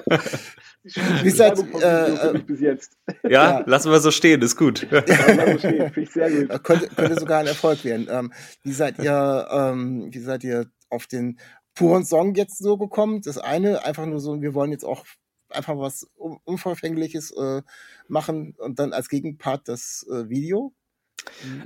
[1.22, 2.92] Wie seid äh, äh, bis jetzt?
[3.24, 4.86] Ja, ja, lassen wir so stehen, ist gut.
[4.90, 5.02] Ja,
[5.52, 6.50] so stehen, ich sehr gut.
[6.50, 8.06] Äh, könnte, könnte sogar ein Erfolg werden.
[8.08, 11.40] Ähm, wie seid ihr, ähm, wie seid ihr auf den
[11.74, 13.20] puren Song jetzt so gekommen?
[13.22, 15.04] Das eine, einfach nur so, wir wollen jetzt auch
[15.50, 16.08] einfach was
[16.44, 17.62] Unverfängliches äh,
[18.08, 20.72] machen und dann als Gegenpart das äh, Video?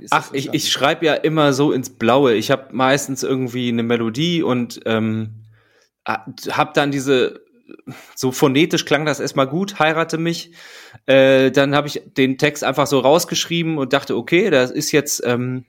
[0.09, 2.33] Ach, ich, ich schreibe ja immer so ins Blaue.
[2.33, 5.45] Ich habe meistens irgendwie eine Melodie und ähm,
[6.05, 7.41] habe dann diese
[8.15, 10.51] so phonetisch klang das erstmal gut, heirate mich.
[11.05, 15.21] Äh, dann habe ich den Text einfach so rausgeschrieben und dachte, okay, das ist jetzt,
[15.25, 15.65] ähm,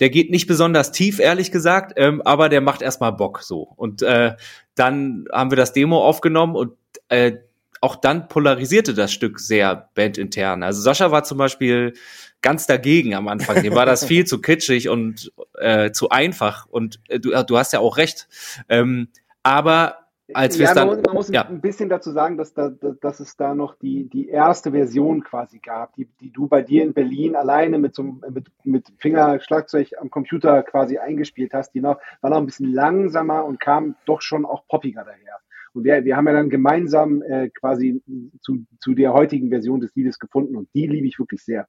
[0.00, 3.68] der geht nicht besonders tief, ehrlich gesagt, ähm, aber der macht erstmal Bock so.
[3.76, 4.34] Und äh,
[4.74, 6.72] dann haben wir das Demo aufgenommen und
[7.08, 7.36] äh,
[7.82, 10.62] auch dann polarisierte das Stück sehr bandintern.
[10.62, 11.94] Also Sascha war zum Beispiel
[12.42, 13.62] ganz dagegen am Anfang.
[13.62, 16.66] Dem war das viel zu kitschig und äh, zu einfach.
[16.66, 18.28] Und äh, du, du hast ja auch recht.
[18.68, 19.08] Ähm,
[19.42, 21.46] aber als wir ja, dann, man muss, man muss ja.
[21.46, 25.58] ein bisschen dazu sagen, dass, da, dass es da noch die, die erste Version quasi
[25.58, 30.10] gab, die, die du bei dir in Berlin alleine mit so mit, mit Fingerschlagzeug am
[30.10, 31.72] Computer quasi eingespielt hast.
[31.72, 35.38] Die noch, war noch ein bisschen langsamer und kam doch schon auch poppiger daher.
[35.72, 38.02] Und wir, wir haben ja dann gemeinsam äh, quasi
[38.40, 41.68] zu, zu der heutigen Version des Liedes gefunden und die liebe ich wirklich sehr.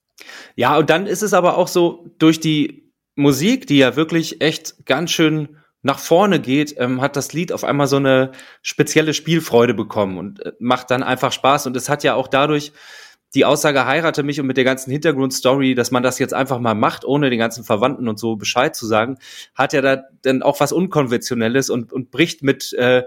[0.55, 4.85] Ja, und dann ist es aber auch so durch die Musik, die ja wirklich echt
[4.85, 9.73] ganz schön nach vorne geht, ähm, hat das Lied auf einmal so eine spezielle Spielfreude
[9.73, 11.67] bekommen und äh, macht dann einfach Spaß.
[11.67, 12.71] Und es hat ja auch dadurch
[13.33, 16.73] die Aussage heirate mich und mit der ganzen Hintergrundstory, dass man das jetzt einfach mal
[16.75, 19.17] macht, ohne den ganzen Verwandten und so Bescheid zu sagen,
[19.55, 23.03] hat ja da dann auch was Unkonventionelles und, und bricht mit äh,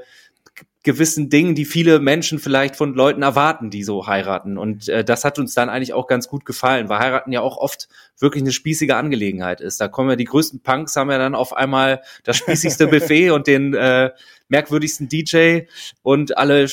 [0.85, 4.59] gewissen Dingen, die viele Menschen vielleicht von Leuten erwarten, die so heiraten.
[4.59, 7.57] Und äh, das hat uns dann eigentlich auch ganz gut gefallen, weil heiraten ja auch
[7.57, 9.81] oft wirklich eine spießige Angelegenheit ist.
[9.81, 13.47] Da kommen ja die größten Punks, haben ja dann auf einmal das spießigste Buffet und
[13.47, 14.11] den äh,
[14.49, 15.63] merkwürdigsten DJ
[16.03, 16.69] und alle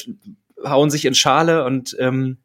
[0.63, 2.37] hauen sich in Schale und ähm,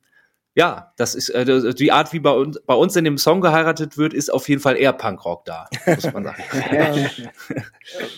[0.56, 3.98] ja, das ist äh, die Art, wie bei uns, bei uns in dem Song geheiratet
[3.98, 6.42] wird, ist auf jeden Fall eher Punkrock da, muss man sagen.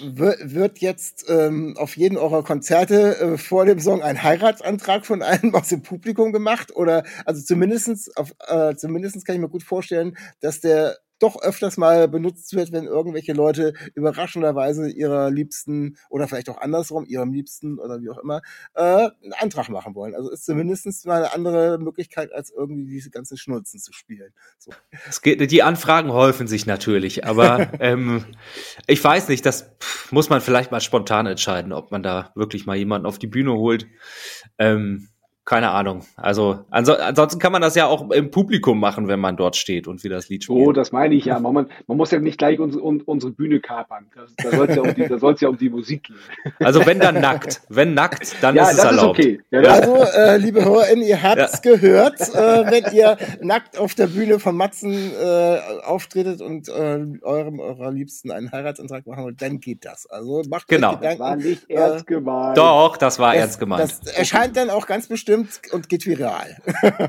[0.13, 5.53] wird jetzt ähm, auf jeden eurer Konzerte äh, vor dem Song ein Heiratsantrag von einem
[5.53, 6.77] aus dem Publikum gemacht?
[6.77, 11.77] Oder also zumindestens auf, äh, zumindestens kann ich mir gut vorstellen, dass der doch öfters
[11.77, 17.79] mal benutzt wird, wenn irgendwelche Leute überraschenderweise ihrer Liebsten oder vielleicht auch andersrum, ihrem Liebsten
[17.79, 18.43] oder wie auch immer,
[18.75, 20.15] äh, einen Antrag machen wollen.
[20.15, 24.33] Also ist zumindest mal eine andere Möglichkeit, als irgendwie diese ganzen Schnulzen zu spielen.
[24.59, 24.71] So.
[25.09, 28.25] Es geht, die Anfragen häufen sich natürlich, aber ähm,
[28.87, 29.71] ich weiß nicht, das
[30.11, 33.53] muss man vielleicht mal spontan entscheiden, ob man da wirklich mal jemanden auf die Bühne
[33.53, 33.87] holt.
[34.59, 35.09] Ähm,
[35.49, 36.03] keine Ahnung.
[36.15, 39.89] Also anso ansonsten kann man das ja auch im Publikum machen, wenn man dort steht
[39.89, 40.59] und wie das Lied spielt.
[40.59, 41.41] Oh, das meine ich ja.
[41.41, 44.05] Man, man muss ja nicht gleich uns, un, unsere Bühne kapern.
[44.15, 46.17] Das, da soll es ja, um die, ja um die Musik gehen.
[46.61, 47.63] Also wenn dann nackt.
[47.71, 49.19] Wenn nackt, dann ja, ist es erlaubt.
[49.21, 49.41] Ist okay.
[49.51, 51.73] Ja, also, äh, liebe HörerInnen, ihr habt's ja.
[51.73, 52.21] gehört.
[52.21, 57.91] Äh, wenn ihr nackt auf der Bühne von Matzen äh, auftretet und äh, eurem eurer
[57.91, 60.05] Liebsten einen Heiratsantrag machen wollt, dann geht das.
[60.11, 60.91] Also macht genau.
[60.91, 61.19] euch Gedanken.
[61.19, 62.59] Das war nicht ernst gemeint.
[62.59, 63.83] Doch, das war das, ernst gemeint.
[63.83, 66.57] Das erscheint dann auch ganz bestimmt stimmt und geht viral.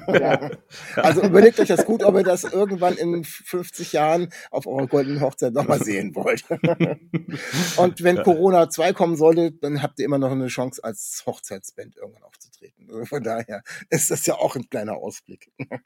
[0.07, 0.51] Ja.
[0.95, 5.21] Also überlegt euch das gut, ob ihr das irgendwann in 50 Jahren auf eurer goldenen
[5.21, 6.43] Hochzeit nochmal sehen wollt.
[7.77, 11.95] Und wenn Corona 2 kommen sollte, dann habt ihr immer noch eine Chance, als Hochzeitsband
[11.95, 12.87] irgendwann aufzutreten.
[12.89, 15.51] Also von daher ist das ja auch ein kleiner Ausblick.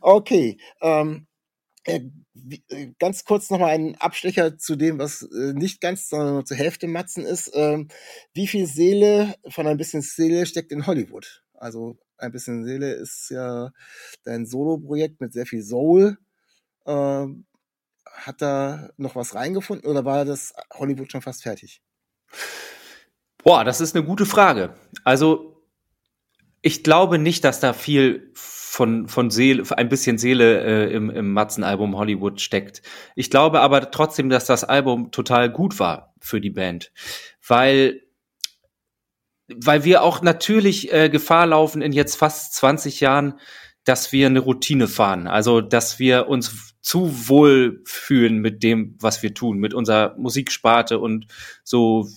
[0.00, 0.56] Okay.
[0.80, 1.26] Ähm,
[1.84, 2.00] äh,
[2.98, 6.56] ganz kurz noch mal ein Abstecher zu dem, was äh, nicht ganz, sondern nur zur
[6.56, 7.50] Hälfte Matzen ist.
[7.54, 7.88] Ähm,
[8.32, 11.43] wie viel Seele von ein bisschen Seele steckt in Hollywood?
[11.64, 13.70] Also ein bisschen Seele ist ja
[14.22, 16.18] dein Solo-Projekt mit sehr viel Soul.
[16.84, 17.46] Ähm,
[18.04, 21.80] hat da noch was reingefunden oder war das Hollywood schon fast fertig?
[23.42, 24.74] Boah, das ist eine gute Frage.
[25.04, 25.66] Also
[26.60, 31.32] ich glaube nicht, dass da viel von, von Seele, ein bisschen Seele äh, im, im
[31.32, 32.82] Matzen-Album Hollywood steckt.
[33.16, 36.92] Ich glaube aber trotzdem, dass das Album total gut war für die Band,
[37.48, 38.02] weil
[39.48, 43.38] weil wir auch natürlich äh, Gefahr laufen in jetzt fast 20 Jahren,
[43.84, 45.26] dass wir eine Routine fahren.
[45.26, 50.98] Also, dass wir uns zu wohl fühlen mit dem, was wir tun, mit unserer Musiksparte
[50.98, 51.26] und
[51.62, 52.08] so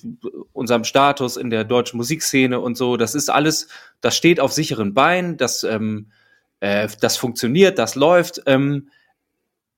[0.54, 2.98] unserem Status in der deutschen Musikszene und so.
[2.98, 3.68] Das ist alles,
[4.02, 6.12] das steht auf sicheren Beinen, das, ähm,
[6.60, 8.42] äh, das funktioniert, das läuft.
[8.46, 8.90] Ähm,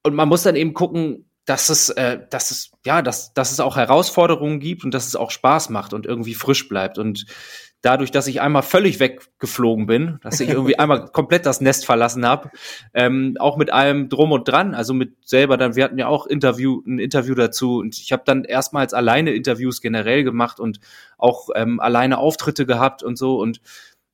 [0.04, 3.60] und man muss dann eben gucken, dass es, äh, dass es, ja, dass, dass es
[3.60, 7.00] auch Herausforderungen gibt und dass es auch Spaß macht und irgendwie frisch bleibt.
[7.00, 7.26] Und
[7.82, 12.24] dadurch, dass ich einmal völlig weggeflogen bin, dass ich irgendwie einmal komplett das Nest verlassen
[12.24, 12.52] habe,
[12.94, 16.28] ähm, auch mit allem drum und dran, also mit selber dann, wir hatten ja auch
[16.28, 20.80] Interview, ein Interview dazu und ich habe dann erstmals alleine Interviews generell gemacht und
[21.18, 23.60] auch ähm, alleine Auftritte gehabt und so und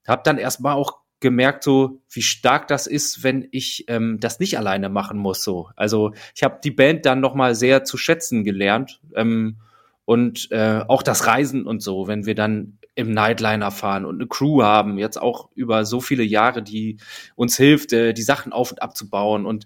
[0.07, 4.57] habe dann erstmal auch gemerkt, so wie stark das ist, wenn ich ähm, das nicht
[4.57, 5.43] alleine machen muss.
[5.43, 9.57] So, also ich habe die Band dann noch mal sehr zu schätzen gelernt ähm,
[10.03, 14.27] und äh, auch das Reisen und so, wenn wir dann im Nightliner fahren und eine
[14.27, 16.97] Crew haben, jetzt auch über so viele Jahre, die
[17.35, 19.65] uns hilft, äh, die Sachen auf und abzubauen und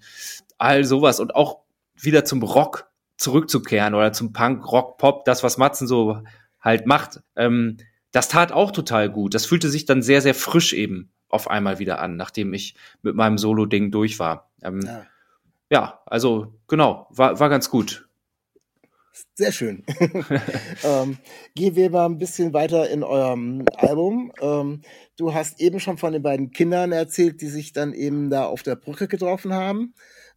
[0.57, 1.59] all sowas und auch
[1.95, 6.21] wieder zum Rock zurückzukehren oder zum Punk, Rock, Pop, das was Matzen so
[6.61, 7.21] halt macht.
[7.35, 7.77] Ähm,
[8.11, 9.33] das tat auch total gut.
[9.33, 13.15] Das fühlte sich dann sehr, sehr frisch eben auf einmal wieder an, nachdem ich mit
[13.15, 14.49] meinem Solo-Ding durch war.
[14.61, 15.05] Ähm, ja.
[15.69, 16.01] ja.
[16.05, 18.09] also genau, war, war ganz gut.
[19.35, 19.83] Sehr schön.
[20.83, 21.17] ähm,
[21.55, 24.31] gehen wir mal ein bisschen weiter in eurem Album.
[24.41, 24.81] Ähm,
[25.17, 28.63] du hast eben schon von den beiden Kindern erzählt, die sich dann eben da auf
[28.63, 29.93] der Brücke getroffen haben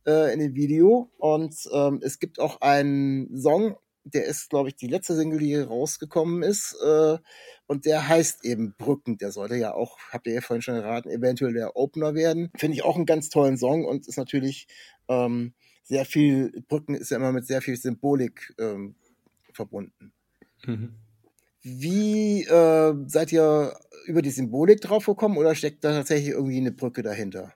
[0.07, 1.11] äh, in dem Video.
[1.19, 5.57] Und ähm, es gibt auch einen Song, der ist, glaube ich, die letzte Single, die
[5.57, 6.77] rausgekommen ist.
[6.85, 7.19] Äh,
[7.67, 9.19] und der heißt eben Brücken.
[9.19, 12.51] Der sollte ja auch, habt ihr ja vorhin schon geraten, eventuell der Opener werden.
[12.57, 14.67] Finde ich auch einen ganz tollen Song und ist natürlich
[15.09, 18.95] ähm, sehr viel, Brücken ist ja immer mit sehr viel Symbolik ähm,
[19.53, 20.13] verbunden.
[20.65, 20.95] Mhm.
[21.63, 26.73] Wie äh, seid ihr über die Symbolik drauf gekommen oder steckt da tatsächlich irgendwie eine
[26.73, 27.55] Brücke dahinter?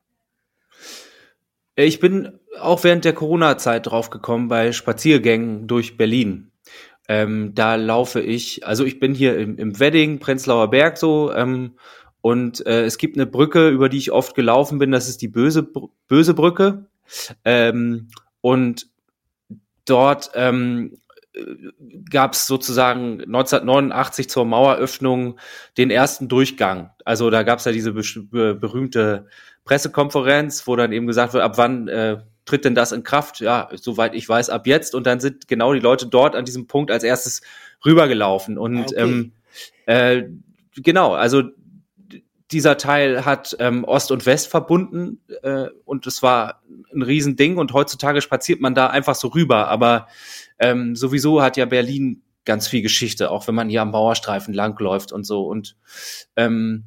[1.76, 6.50] Ich bin auch während der Corona-Zeit draufgekommen bei Spaziergängen durch Berlin.
[7.06, 11.76] Ähm, da laufe ich, also ich bin hier im, im Wedding, Prenzlauer Berg so, ähm,
[12.22, 15.28] und äh, es gibt eine Brücke, über die ich oft gelaufen bin, das ist die
[15.28, 15.68] Böse,
[16.08, 16.86] Böse Brücke.
[17.44, 18.08] Ähm,
[18.40, 18.88] und
[19.84, 20.96] dort ähm,
[22.10, 25.38] gab es sozusagen 1989 zur Maueröffnung
[25.76, 26.90] den ersten Durchgang.
[27.04, 29.28] Also da gab es ja diese berühmte
[29.66, 33.40] Pressekonferenz, wo dann eben gesagt wird, ab wann äh, tritt denn das in Kraft?
[33.40, 34.94] Ja, soweit ich weiß, ab jetzt.
[34.94, 37.42] Und dann sind genau die Leute dort an diesem Punkt als erstes
[37.84, 38.56] rübergelaufen.
[38.56, 38.94] Und okay.
[38.96, 39.32] ähm,
[39.84, 40.22] äh,
[40.76, 41.42] genau, also
[42.52, 46.62] dieser Teil hat ähm, Ost und West verbunden äh, und es war
[46.94, 49.68] ein Riesending und heutzutage spaziert man da einfach so rüber.
[49.68, 50.06] Aber
[50.60, 55.10] ähm, sowieso hat ja Berlin ganz viel Geschichte, auch wenn man hier am Mauerstreifen langläuft
[55.10, 55.44] und so.
[55.46, 55.76] Und
[56.36, 56.84] ähm,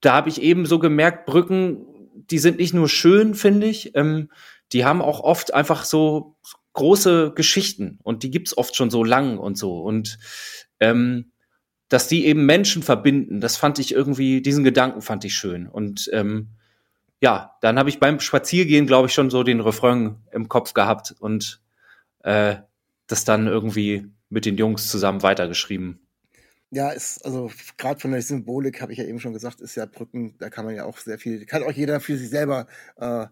[0.00, 1.86] da habe ich eben so gemerkt, Brücken,
[2.30, 4.30] die sind nicht nur schön, finde ich, ähm,
[4.72, 6.36] die haben auch oft einfach so
[6.72, 9.80] große Geschichten und die gibt's oft schon so lang und so.
[9.80, 10.18] Und
[10.80, 11.32] ähm,
[11.88, 15.68] dass die eben Menschen verbinden, das fand ich irgendwie, diesen Gedanken fand ich schön.
[15.68, 16.50] Und ähm,
[17.20, 21.14] ja, dann habe ich beim Spaziergehen, glaube ich, schon so den Refrain im Kopf gehabt
[21.18, 21.62] und
[22.24, 22.56] äh,
[23.06, 26.05] das dann irgendwie mit den Jungs zusammen weitergeschrieben.
[26.76, 29.86] Ja, ist, also gerade von der Symbolik, habe ich ja eben schon gesagt, ist ja
[29.86, 33.28] Brücken, da kann man ja auch sehr viel, kann auch jeder für sich selber äh,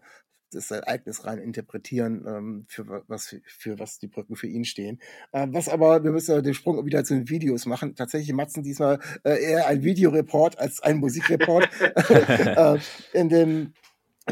[0.50, 4.98] das Ereignis rein interpretieren, ähm, für was für was die Brücken für ihn stehen.
[5.32, 7.94] Äh, was aber, wir müssen ja den Sprung wieder zu den Videos machen.
[7.94, 11.68] Tatsächlich Matzen diesmal äh, eher ein Videoreport als ein Musikreport.
[11.98, 12.78] äh,
[13.12, 13.74] in dem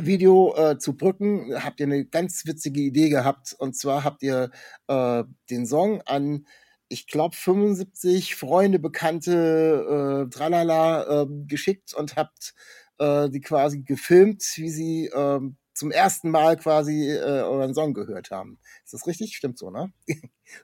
[0.00, 3.54] Video äh, zu Brücken habt ihr eine ganz witzige Idee gehabt.
[3.58, 4.50] Und zwar habt ihr
[4.88, 6.46] äh, den Song an
[6.92, 12.54] ich glaube, 75 Freunde, Bekannte, äh, tralala, äh, geschickt und habt
[12.98, 15.40] äh, die quasi gefilmt, wie sie äh,
[15.74, 18.58] zum ersten Mal quasi äh, euren Song gehört haben.
[18.84, 19.36] Ist das richtig?
[19.36, 19.92] Stimmt so, ne?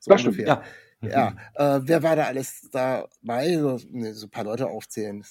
[0.00, 0.62] so das ungefähr.
[1.00, 1.34] Stimmt, ja.
[1.56, 1.76] ja.
[1.76, 3.58] Äh, wer war da alles dabei?
[3.58, 5.24] So, ne, so ein paar Leute aufzählen.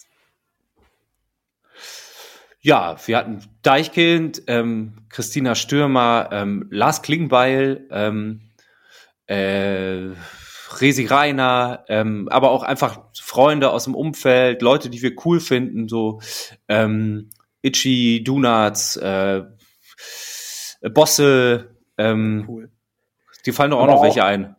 [2.60, 8.42] Ja, wir hatten Deichkind, ähm, Christina Stürmer, ähm, Lars Klingbeil, ähm,
[9.28, 10.10] äh,
[10.82, 15.88] Resi Reiner, ähm, aber auch einfach Freunde aus dem Umfeld, Leute, die wir cool finden,
[15.88, 16.20] so
[16.68, 17.30] ähm,
[17.62, 19.44] Itchy, Donuts, äh,
[20.94, 22.70] Bosse, ähm, cool.
[23.46, 24.56] die fallen doch auch aber noch auch, welche ein.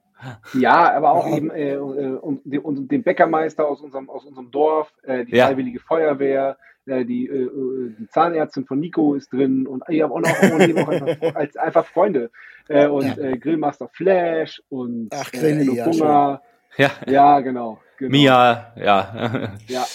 [0.54, 4.92] Ja, aber auch eben äh, äh, und, und, den Bäckermeister aus unserem, aus unserem Dorf,
[5.02, 5.46] äh, die ja.
[5.46, 10.20] Freiwillige Feuerwehr, äh, die, äh, die Zahnärztin von Nico ist drin und ich habe auch
[10.20, 12.30] noch auch einfach, als einfach Freunde.
[12.68, 13.16] Äh, und ja.
[13.16, 16.42] äh, Grillmaster Flash und Ach, Grilli, äh, ja,
[16.76, 17.80] ja, ja, genau.
[17.98, 18.10] genau.
[18.10, 19.58] Mia, ja.
[19.68, 19.86] ja.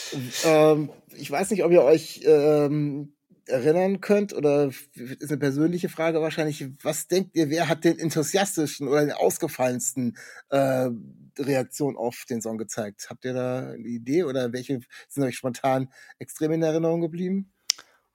[0.46, 3.14] Ähm, ich weiß nicht, ob ihr euch ähm,
[3.48, 8.88] erinnern könnt, oder ist eine persönliche Frage wahrscheinlich, was denkt ihr, wer hat den enthusiastischen
[8.88, 10.18] oder den ausgefallensten
[10.50, 10.90] äh,
[11.38, 13.08] Reaktion auf den Song gezeigt?
[13.10, 17.52] Habt ihr da eine Idee oder welche sind euch spontan extrem in Erinnerung geblieben?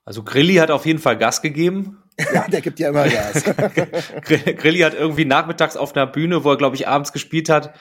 [0.05, 2.03] Also Grilli hat auf jeden Fall Gas gegeben.
[2.35, 3.44] Ja, der gibt ja immer Gas.
[4.24, 7.74] Grilli hat irgendwie nachmittags auf einer Bühne, wo er, glaube ich, abends gespielt hat,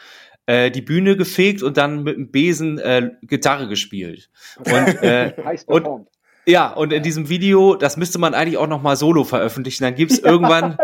[0.46, 4.30] äh, die Bühne gefegt und dann mit dem Besen äh, Gitarre gespielt.
[4.60, 5.34] Und, äh,
[5.66, 6.08] und
[6.46, 9.84] ja, und in diesem Video, das müsste man eigentlich auch noch mal solo veröffentlichen.
[9.84, 10.78] Dann gibt's ja, irgendwann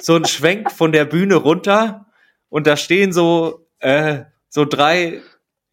[0.00, 2.06] so einen Schwenk von der Bühne runter
[2.48, 5.20] und da stehen so äh, so drei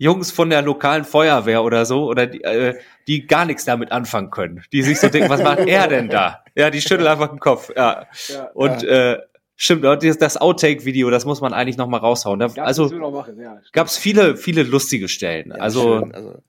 [0.01, 2.73] Jungs von der lokalen Feuerwehr oder so oder die, äh,
[3.07, 6.43] die gar nichts damit anfangen können, die sich so denken, was macht er denn da?
[6.55, 7.69] Ja, die schütteln einfach den Kopf.
[7.75, 9.11] Ja, ja und ja.
[9.13, 9.19] Äh,
[9.55, 12.39] Stimmt, das Outtake-Video, das muss man eigentlich noch mal raushauen.
[12.39, 15.51] Da, also ja, gab es viele, viele lustige Stellen.
[15.51, 16.39] also, also,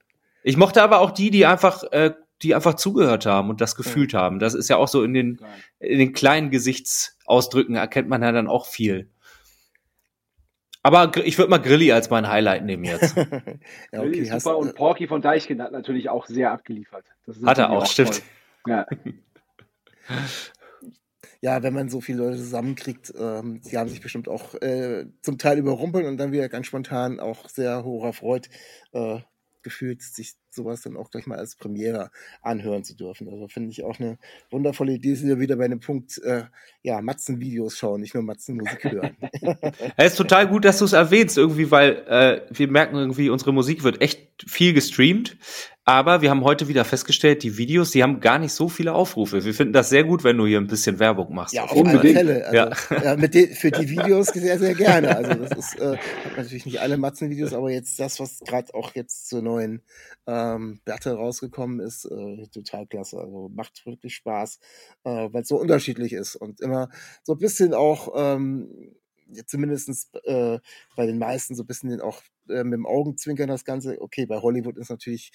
[0.42, 2.12] ich mochte aber auch die, die einfach äh,
[2.42, 4.20] die einfach zugehört haben und das gefühlt ja.
[4.20, 4.38] haben.
[4.38, 5.40] Das ist ja auch so in den,
[5.78, 9.10] in den kleinen Gesichtsausdrücken erkennt man ja dann auch viel.
[10.82, 13.16] Aber ich würde mal Grilli als mein Highlight nehmen jetzt.
[13.92, 17.04] ja, okay, ist super und Porky von Deichkind hat natürlich auch sehr abgeliefert.
[17.44, 18.22] hat er auch, auch stimmt.
[18.66, 18.86] Ja.
[21.40, 25.38] ja, wenn man so viele Leute zusammenkriegt, ähm, die haben sich bestimmt auch äh, zum
[25.38, 28.48] Teil überrumpelt und dann wieder ganz spontan auch sehr hoch erfreut,
[28.92, 29.20] äh,
[29.62, 32.10] gefühlt, sich sowas dann auch gleich mal als Premiere
[32.42, 33.28] anhören zu dürfen.
[33.28, 34.18] Also finde ich auch eine
[34.50, 36.44] wundervolle Idee, sind wir wieder bei einem Punkt, äh,
[36.82, 39.16] ja, Matzen-Videos schauen, nicht nur Matzen-Musik hören.
[39.96, 43.52] Es ist total gut, dass du es erwähnst, irgendwie, weil äh, wir merken irgendwie, unsere
[43.52, 45.36] Musik wird echt viel gestreamt.
[45.84, 49.44] Aber wir haben heute wieder festgestellt, die Videos, die haben gar nicht so viele Aufrufe.
[49.44, 51.54] Wir finden das sehr gut, wenn du hier ein bisschen Werbung machst.
[51.54, 52.46] Ja, auf alle Fälle.
[52.46, 53.02] Also, ja.
[53.02, 55.16] ja mit für die Videos sehr, sehr gerne.
[55.16, 55.96] Also das ist äh,
[56.36, 59.82] natürlich nicht alle Matzen-Videos, aber jetzt das, was gerade auch jetzt zur neuen
[60.42, 63.18] ähm, Battle rausgekommen ist, äh, total klasse.
[63.18, 64.59] Also macht wirklich Spaß,
[65.05, 66.88] äh, weil es so unterschiedlich ist und immer
[67.22, 68.96] so ein bisschen auch ähm,
[69.46, 70.59] zumindest äh,
[70.96, 74.00] bei den meisten so ein bisschen auch äh, mit dem Augenzwinkern das Ganze.
[74.00, 75.33] Okay, bei Hollywood ist natürlich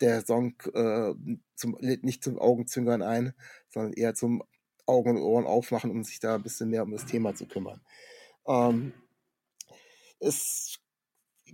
[0.00, 1.14] der Song äh,
[1.54, 3.34] zum, nicht zum Augenzwinkern ein,
[3.68, 4.42] sondern eher zum
[4.86, 7.80] Augen und Ohren aufmachen, um sich da ein bisschen mehr um das Thema zu kümmern.
[8.46, 8.92] Ähm,
[10.18, 10.79] es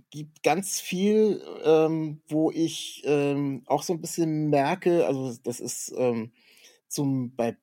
[0.09, 5.93] gibt ganz viel, ähm, wo ich ähm, auch so ein bisschen merke, also das ist
[5.97, 6.31] ähm,
[6.87, 7.57] zum bei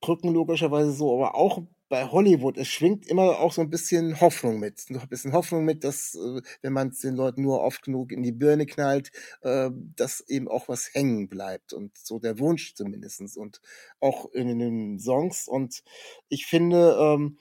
[0.00, 4.60] Brücken logischerweise so, aber auch bei Hollywood, es schwingt immer auch so ein bisschen Hoffnung
[4.60, 4.84] mit.
[4.88, 8.22] Ein bisschen Hoffnung mit, dass, äh, wenn man es den Leuten nur oft genug in
[8.22, 9.10] die Birne knallt,
[9.42, 11.72] äh, dass eben auch was hängen bleibt.
[11.72, 13.60] Und so der Wunsch zumindestens Und
[13.98, 15.48] auch in den Songs.
[15.48, 15.82] Und
[16.28, 17.38] ich finde, ähm,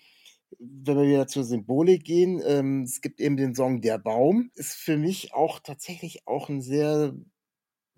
[0.57, 4.73] wenn wir wieder zur Symbolik gehen, ähm, es gibt eben den Song Der Baum, ist
[4.73, 7.13] für mich auch tatsächlich auch ein sehr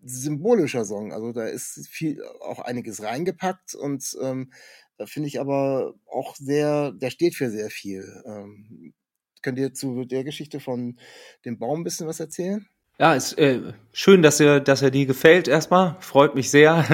[0.03, 1.13] symbolischer Song.
[1.13, 4.51] Also da ist viel, auch einiges reingepackt und ähm,
[4.97, 8.05] da finde ich aber auch sehr, der steht für sehr viel.
[8.25, 8.93] Ähm,
[9.41, 10.99] könnt ihr zu der Geschichte von
[11.45, 12.67] dem Baum ein bisschen was erzählen?
[12.99, 15.97] Ja, ist äh, schön, dass er, dass er dir gefällt erstmal.
[16.01, 16.85] Freut mich sehr.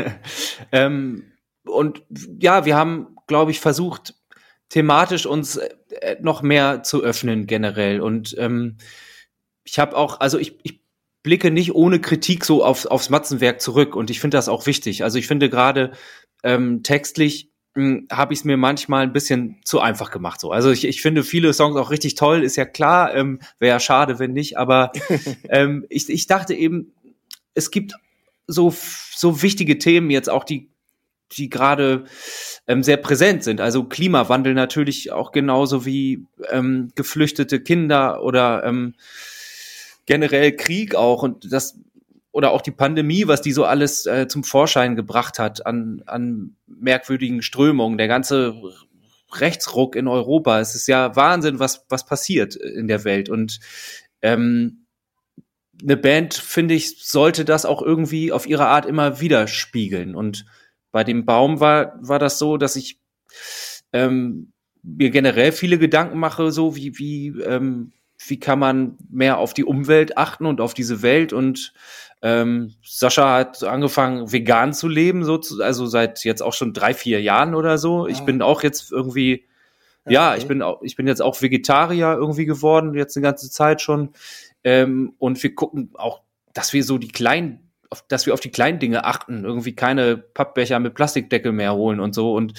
[0.72, 1.34] ähm,
[1.66, 2.04] und
[2.40, 4.16] ja, wir haben, glaube ich, versucht,
[4.70, 8.02] thematisch uns äh, noch mehr zu öffnen generell.
[8.02, 8.78] Und ähm,
[9.64, 10.82] ich habe auch, also ich, ich
[11.24, 15.04] blicke nicht ohne Kritik so auf, aufs Matzenwerk zurück und ich finde das auch wichtig.
[15.04, 15.92] Also ich finde gerade
[16.44, 20.40] ähm, textlich hm, habe ich es mir manchmal ein bisschen zu einfach gemacht.
[20.40, 23.14] So, also ich, ich finde viele Songs auch richtig toll, ist ja klar.
[23.14, 24.58] Ähm, Wäre ja schade, wenn nicht.
[24.58, 24.92] Aber
[25.50, 26.94] ähm, ich, ich dachte eben,
[27.54, 27.94] es gibt
[28.48, 28.74] so
[29.14, 30.72] so wichtige Themen jetzt auch die
[31.34, 32.06] die gerade
[32.68, 33.62] ähm, sehr präsent sind.
[33.62, 38.96] Also Klimawandel natürlich auch genauso wie ähm, geflüchtete Kinder oder ähm,
[40.06, 41.80] generell Krieg auch und das
[42.32, 46.56] oder auch die Pandemie, was die so alles äh, zum Vorschein gebracht hat an, an
[46.68, 48.54] merkwürdigen Strömungen, der ganze
[49.34, 50.60] Rechtsruck in Europa.
[50.60, 53.30] Es ist ja Wahnsinn, was, was passiert in der Welt.
[53.30, 53.60] Und
[54.22, 54.86] ähm,
[55.82, 60.16] eine Band, finde ich, sollte das auch irgendwie auf ihre Art immer widerspiegeln.
[60.16, 60.46] Und
[60.98, 63.00] bei dem Baum war, war das so, dass ich
[63.94, 67.92] ähm, mir generell viele Gedanken mache, so wie, wie, ähm,
[68.26, 71.72] wie kann man mehr auf die Umwelt achten und auf diese Welt und
[72.24, 76.96] ähm, Sascha hat angefangen, vegan zu leben, so zu, also seit jetzt auch schon drei,
[76.96, 78.08] vier Jahren oder so.
[78.08, 78.24] Ich ah.
[78.24, 79.46] bin auch jetzt irgendwie,
[80.04, 80.16] okay.
[80.16, 83.84] ja, ich bin auch, ich bin jetzt auch Vegetarier irgendwie geworden, jetzt eine ganze Zeit
[83.84, 84.14] schon.
[84.64, 86.24] Ähm, und wir gucken auch,
[86.56, 90.18] dass wir so die kleinen auf, dass wir auf die kleinen Dinge achten, irgendwie keine
[90.18, 92.34] Pappbecher mit Plastikdeckel mehr holen und so.
[92.34, 92.54] Und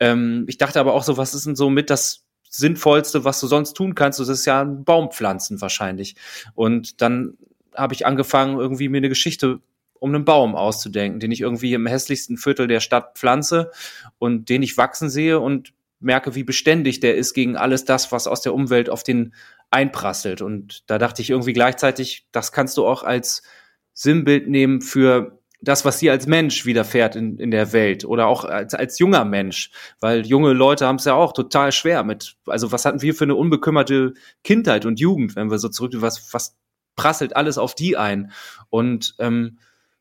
[0.00, 3.46] ähm, ich dachte aber auch so, was ist denn so mit das Sinnvollste, was du
[3.46, 4.20] sonst tun kannst?
[4.20, 6.16] Das ist ja ein Baum pflanzen wahrscheinlich.
[6.54, 7.36] Und dann
[7.74, 9.60] habe ich angefangen, irgendwie mir eine Geschichte
[9.98, 13.70] um einen Baum auszudenken, den ich irgendwie im hässlichsten Viertel der Stadt pflanze
[14.18, 18.26] und den ich wachsen sehe und merke, wie beständig der ist gegen alles das, was
[18.26, 19.32] aus der Umwelt auf den
[19.70, 20.42] einprasselt.
[20.42, 23.42] Und da dachte ich irgendwie gleichzeitig, das kannst du auch als
[23.94, 28.44] Sinnbild nehmen für das, was dir als Mensch widerfährt in, in der Welt oder auch
[28.44, 29.70] als, als junger Mensch,
[30.00, 33.24] weil junge Leute haben es ja auch total schwer mit, also was hatten wir für
[33.24, 36.56] eine unbekümmerte Kindheit und Jugend, wenn wir so zurück, was, was
[36.96, 38.30] prasselt alles auf die ein.
[38.68, 39.58] Und ähm,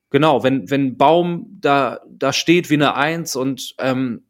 [0.09, 4.23] genau, wenn, wenn Baum da, da steht wie eine Eins und ähm,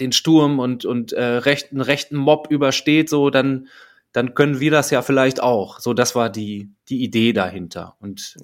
[0.00, 3.68] den Sturm und, und äh, rechten, rechten Mob übersteht, so, dann,
[4.12, 5.78] dann können wir das ja vielleicht auch.
[5.78, 7.96] So, das war die, die Idee dahinter.
[8.00, 8.36] Und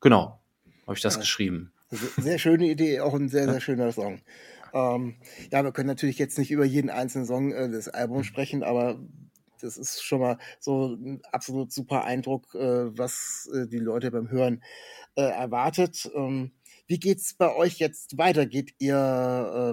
[0.00, 0.40] genau,
[0.86, 1.20] habe ich das ja.
[1.20, 1.72] geschrieben.
[1.90, 4.20] Sehr schöne Idee, auch ein sehr, sehr schöner Song.
[4.72, 5.16] Ähm,
[5.50, 9.00] ja, wir können natürlich jetzt nicht über jeden einzelnen Song äh, des Albums sprechen, aber
[9.60, 14.30] das ist schon mal so ein absolut super Eindruck, äh, was äh, die Leute beim
[14.30, 14.62] Hören
[15.16, 16.10] äh, erwartet.
[16.14, 16.52] Ähm,
[16.90, 18.46] wie geht's bei euch jetzt weiter?
[18.46, 18.96] Geht ihr,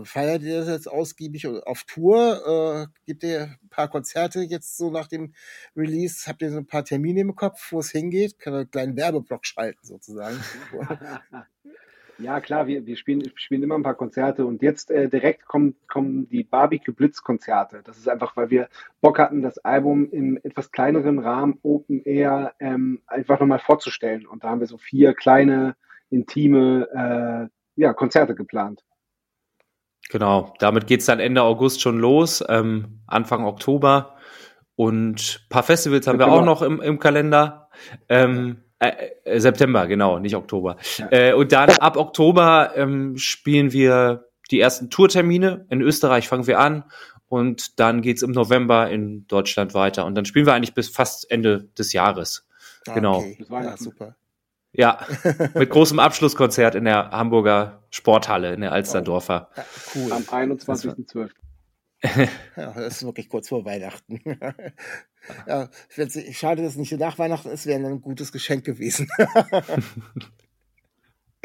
[0.04, 2.86] äh, feiert ihr das jetzt ausgiebig auf Tour?
[2.86, 5.34] Äh, gibt ihr ein paar Konzerte jetzt so nach dem
[5.76, 6.30] Release?
[6.30, 8.38] Habt ihr so ein paar Termine im Kopf, wo es hingeht?
[8.38, 10.38] Kann einen kleinen Werbeblock schalten sozusagen?
[12.20, 15.76] Ja, klar, wir, wir spielen, spielen immer ein paar Konzerte und jetzt äh, direkt kommen,
[15.88, 17.84] kommen die Barbecue Blitz Konzerte.
[17.84, 18.70] Das ist einfach, weil wir
[19.02, 24.26] Bock hatten, das Album im etwas kleineren Rahmen Open Air ähm, einfach nochmal vorzustellen.
[24.26, 25.76] Und da haben wir so vier kleine,
[26.10, 28.84] intime äh, ja, Konzerte geplant.
[30.10, 34.16] Genau, damit geht's dann Ende August schon los, ähm, Anfang Oktober.
[34.76, 37.70] Und paar Festivals haben wir auch noch im, im Kalender.
[38.10, 40.78] Ähm, äh, äh, September, genau, nicht Oktober.
[40.98, 41.12] Ja.
[41.12, 45.66] Äh, und dann ab Oktober ähm, spielen wir die ersten Tourtermine.
[45.70, 46.84] In Österreich fangen wir an
[47.28, 50.06] und dann geht's im November in Deutschland weiter.
[50.06, 52.48] Und dann spielen wir eigentlich bis fast Ende des Jahres.
[52.88, 53.18] Ah, genau.
[53.18, 53.46] Okay.
[53.50, 54.16] Ja, super.
[54.78, 55.00] Ja,
[55.56, 59.50] mit großem Abschlusskonzert in der Hamburger Sporthalle, in der Alsterdorfer.
[59.58, 59.66] Ja,
[59.96, 60.14] cool.
[60.14, 61.32] Am 21.12
[62.56, 64.22] ja, das ist wirklich kurz vor Weihnachten.
[65.48, 65.68] ja,
[66.32, 69.10] schade, dass es nicht nach Weihnachten ist, wäre ein gutes Geschenk gewesen.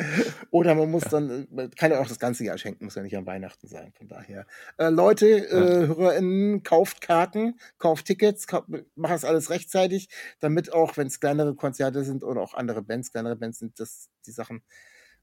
[0.50, 3.16] Oder man muss dann, man kann ja auch das ganze Jahr schenken, muss ja nicht
[3.16, 3.92] an Weihnachten sein.
[3.96, 4.46] Von daher.
[4.78, 10.08] Äh, Leute, äh, HörerInnen, kauft Karten, kauft Tickets, kauft, macht das alles rechtzeitig,
[10.40, 14.08] damit auch, wenn es kleinere Konzerte sind oder auch andere Bands, kleinere Bands sind, dass
[14.26, 14.62] die Sachen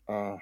[0.08, 0.38] äh,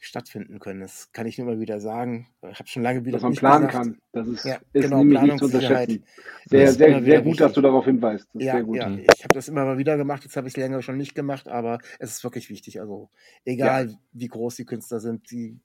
[0.00, 0.80] stattfinden können.
[0.80, 2.26] Das kann ich nur mal wieder sagen.
[2.50, 3.84] Ich habe schon lange wieder Dass man planen gesagt.
[3.84, 3.98] kann.
[4.12, 6.04] Das ist, ja, ist genau, nämlich nicht zu unterschätzen.
[6.46, 8.26] Sehr, sehr, sehr gut, dass du darauf hinweist.
[8.34, 10.24] ja, ja, ich habe das immer mal wieder gemacht.
[10.24, 12.80] Jetzt habe ich es länger schon nicht gemacht, aber es ist wirklich wichtig.
[12.80, 13.10] Also
[13.44, 13.96] egal, ja.
[14.12, 15.60] wie groß die Künstler sind, die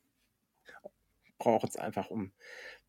[1.37, 2.31] brauchen es einfach, um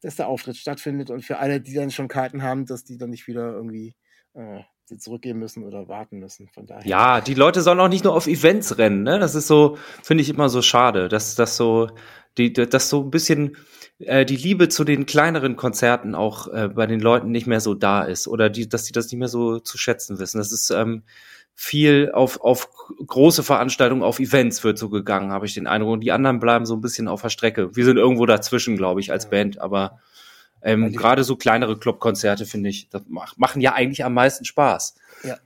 [0.03, 3.11] dass der Auftritt stattfindet und für alle, die dann schon Karten haben, dass die dann
[3.11, 3.97] nicht wieder irgendwie
[4.34, 6.49] äh, zurückgehen müssen oder warten müssen.
[6.49, 6.87] Von daher.
[6.87, 9.18] Ja, die Leute sollen auch nicht nur auf Events rennen, ne?
[9.18, 11.89] Das ist so, finde ich immer so schade, dass das so,
[12.39, 13.57] die, dass so ein bisschen
[13.99, 17.74] äh, die Liebe zu den kleineren Konzerten auch äh, bei den Leuten nicht mehr so
[17.74, 20.39] da ist oder die, dass die das nicht mehr so zu schätzen wissen.
[20.39, 21.03] Das ist ähm,
[21.55, 22.68] viel auf, auf
[23.07, 25.95] große Veranstaltungen, auf Events wird so gegangen, habe ich den Eindruck.
[25.95, 27.74] Und die anderen bleiben so ein bisschen auf der Strecke.
[27.74, 29.30] Wir sind irgendwo dazwischen, glaube ich, als ja.
[29.30, 29.99] Band, aber
[30.66, 34.96] ähm, gerade so kleinere Clubkonzerte, finde ich, das mach, machen ja eigentlich am meisten Spaß.
[35.22, 35.38] Ja.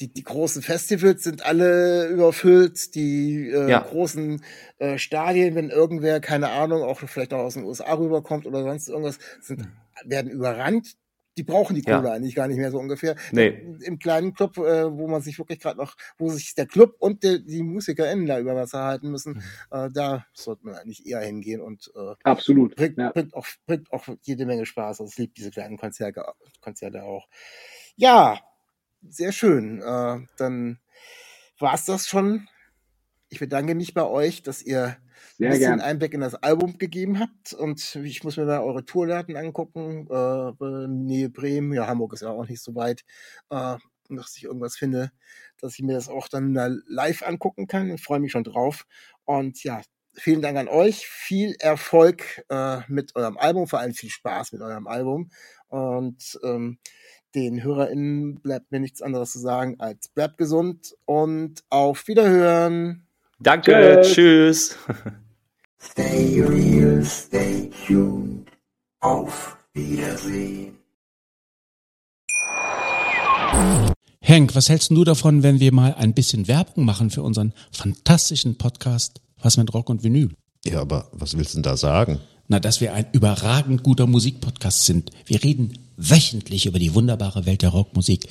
[0.00, 3.80] Die, die großen Festivals sind alle überfüllt, die äh, ja.
[3.80, 4.42] großen
[4.78, 8.88] äh, Stadien, wenn irgendwer, keine Ahnung, auch vielleicht auch aus den USA rüberkommt oder sonst
[8.88, 9.72] irgendwas, sind, hm.
[10.04, 10.96] werden überrannt
[11.36, 12.12] die brauchen die Kohle ja.
[12.12, 13.16] eigentlich gar nicht mehr so ungefähr.
[13.30, 13.48] Nee.
[13.82, 17.22] Im kleinen Club, äh, wo man sich wirklich gerade noch, wo sich der Club und
[17.22, 19.42] der, die MusikerInnen da über Wasser halten müssen, mhm.
[19.70, 23.10] äh, da sollte man eigentlich eher hingehen und äh, absolut bringt, ja.
[23.10, 25.00] bringt, auch, bringt auch jede Menge Spaß.
[25.00, 26.24] Also ich liebe diese kleinen Konzerte,
[26.60, 27.28] Konzerte auch.
[27.96, 28.38] Ja,
[29.08, 29.80] sehr schön.
[29.80, 30.78] Äh, dann
[31.58, 32.48] war's das schon.
[33.32, 34.98] Ich bedanke mich bei euch, dass ihr
[35.38, 35.80] sehr ein bisschen gern.
[35.80, 37.54] Einblick in das Album gegeben habt.
[37.54, 40.06] Und ich muss mir da eure Tourdaten angucken.
[40.10, 43.06] Äh, Nähe Bremen, ja, Hamburg ist ja auch nicht so weit.
[43.48, 43.78] Äh,
[44.10, 45.12] dass ich irgendwas finde,
[45.58, 46.52] dass ich mir das auch dann
[46.86, 47.88] live angucken kann.
[47.88, 48.84] Ich freue mich schon drauf.
[49.24, 49.80] Und ja,
[50.12, 51.06] vielen Dank an euch.
[51.06, 55.30] Viel Erfolg äh, mit eurem Album, vor allem viel Spaß mit eurem Album.
[55.68, 56.80] Und ähm,
[57.34, 63.08] den HörerInnen bleibt mir nichts anderes zu sagen als bleibt gesund und auf Wiederhören.
[63.42, 64.76] Danke, tschüss.
[65.80, 68.46] Stay real, stay tuned.
[69.00, 70.78] Auf Wiedersehen.
[74.20, 78.58] Henk, was hältst du davon, wenn wir mal ein bisschen Werbung machen für unseren fantastischen
[78.58, 80.30] Podcast Was mit Rock und Vinyl?
[80.64, 82.20] Ja, aber was willst du denn da sagen?
[82.46, 85.10] Na, dass wir ein überragend guter Musikpodcast sind.
[85.26, 88.28] Wir reden wöchentlich über die wunderbare Welt der Rockmusik,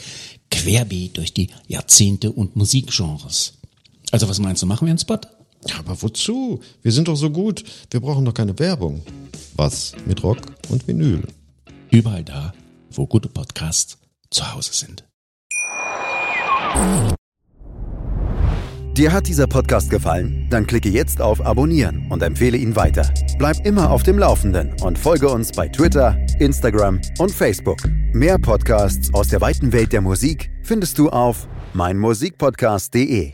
[0.49, 3.61] querbeet durch die Jahrzehnte und Musikgenres.
[4.12, 5.20] Also was meinst du, machen wir einen Spot?
[5.68, 6.62] Ja, aber wozu?
[6.82, 7.64] Wir sind doch so gut.
[7.89, 9.03] Wir brauchen doch keine Werbung.
[9.55, 10.39] Was mit Rock
[10.70, 11.24] und Vinyl?
[11.91, 12.53] Überall da,
[12.91, 13.97] wo gute Podcasts
[14.30, 15.03] zu Hause sind.
[18.97, 20.47] Dir hat dieser Podcast gefallen?
[20.49, 23.09] Dann klicke jetzt auf Abonnieren und empfehle ihn weiter.
[23.38, 27.78] Bleib immer auf dem Laufenden und folge uns bei Twitter, Instagram und Facebook.
[28.14, 33.34] Mehr Podcasts aus der weiten Welt der Musik findest du auf meinmusikpodcast.de.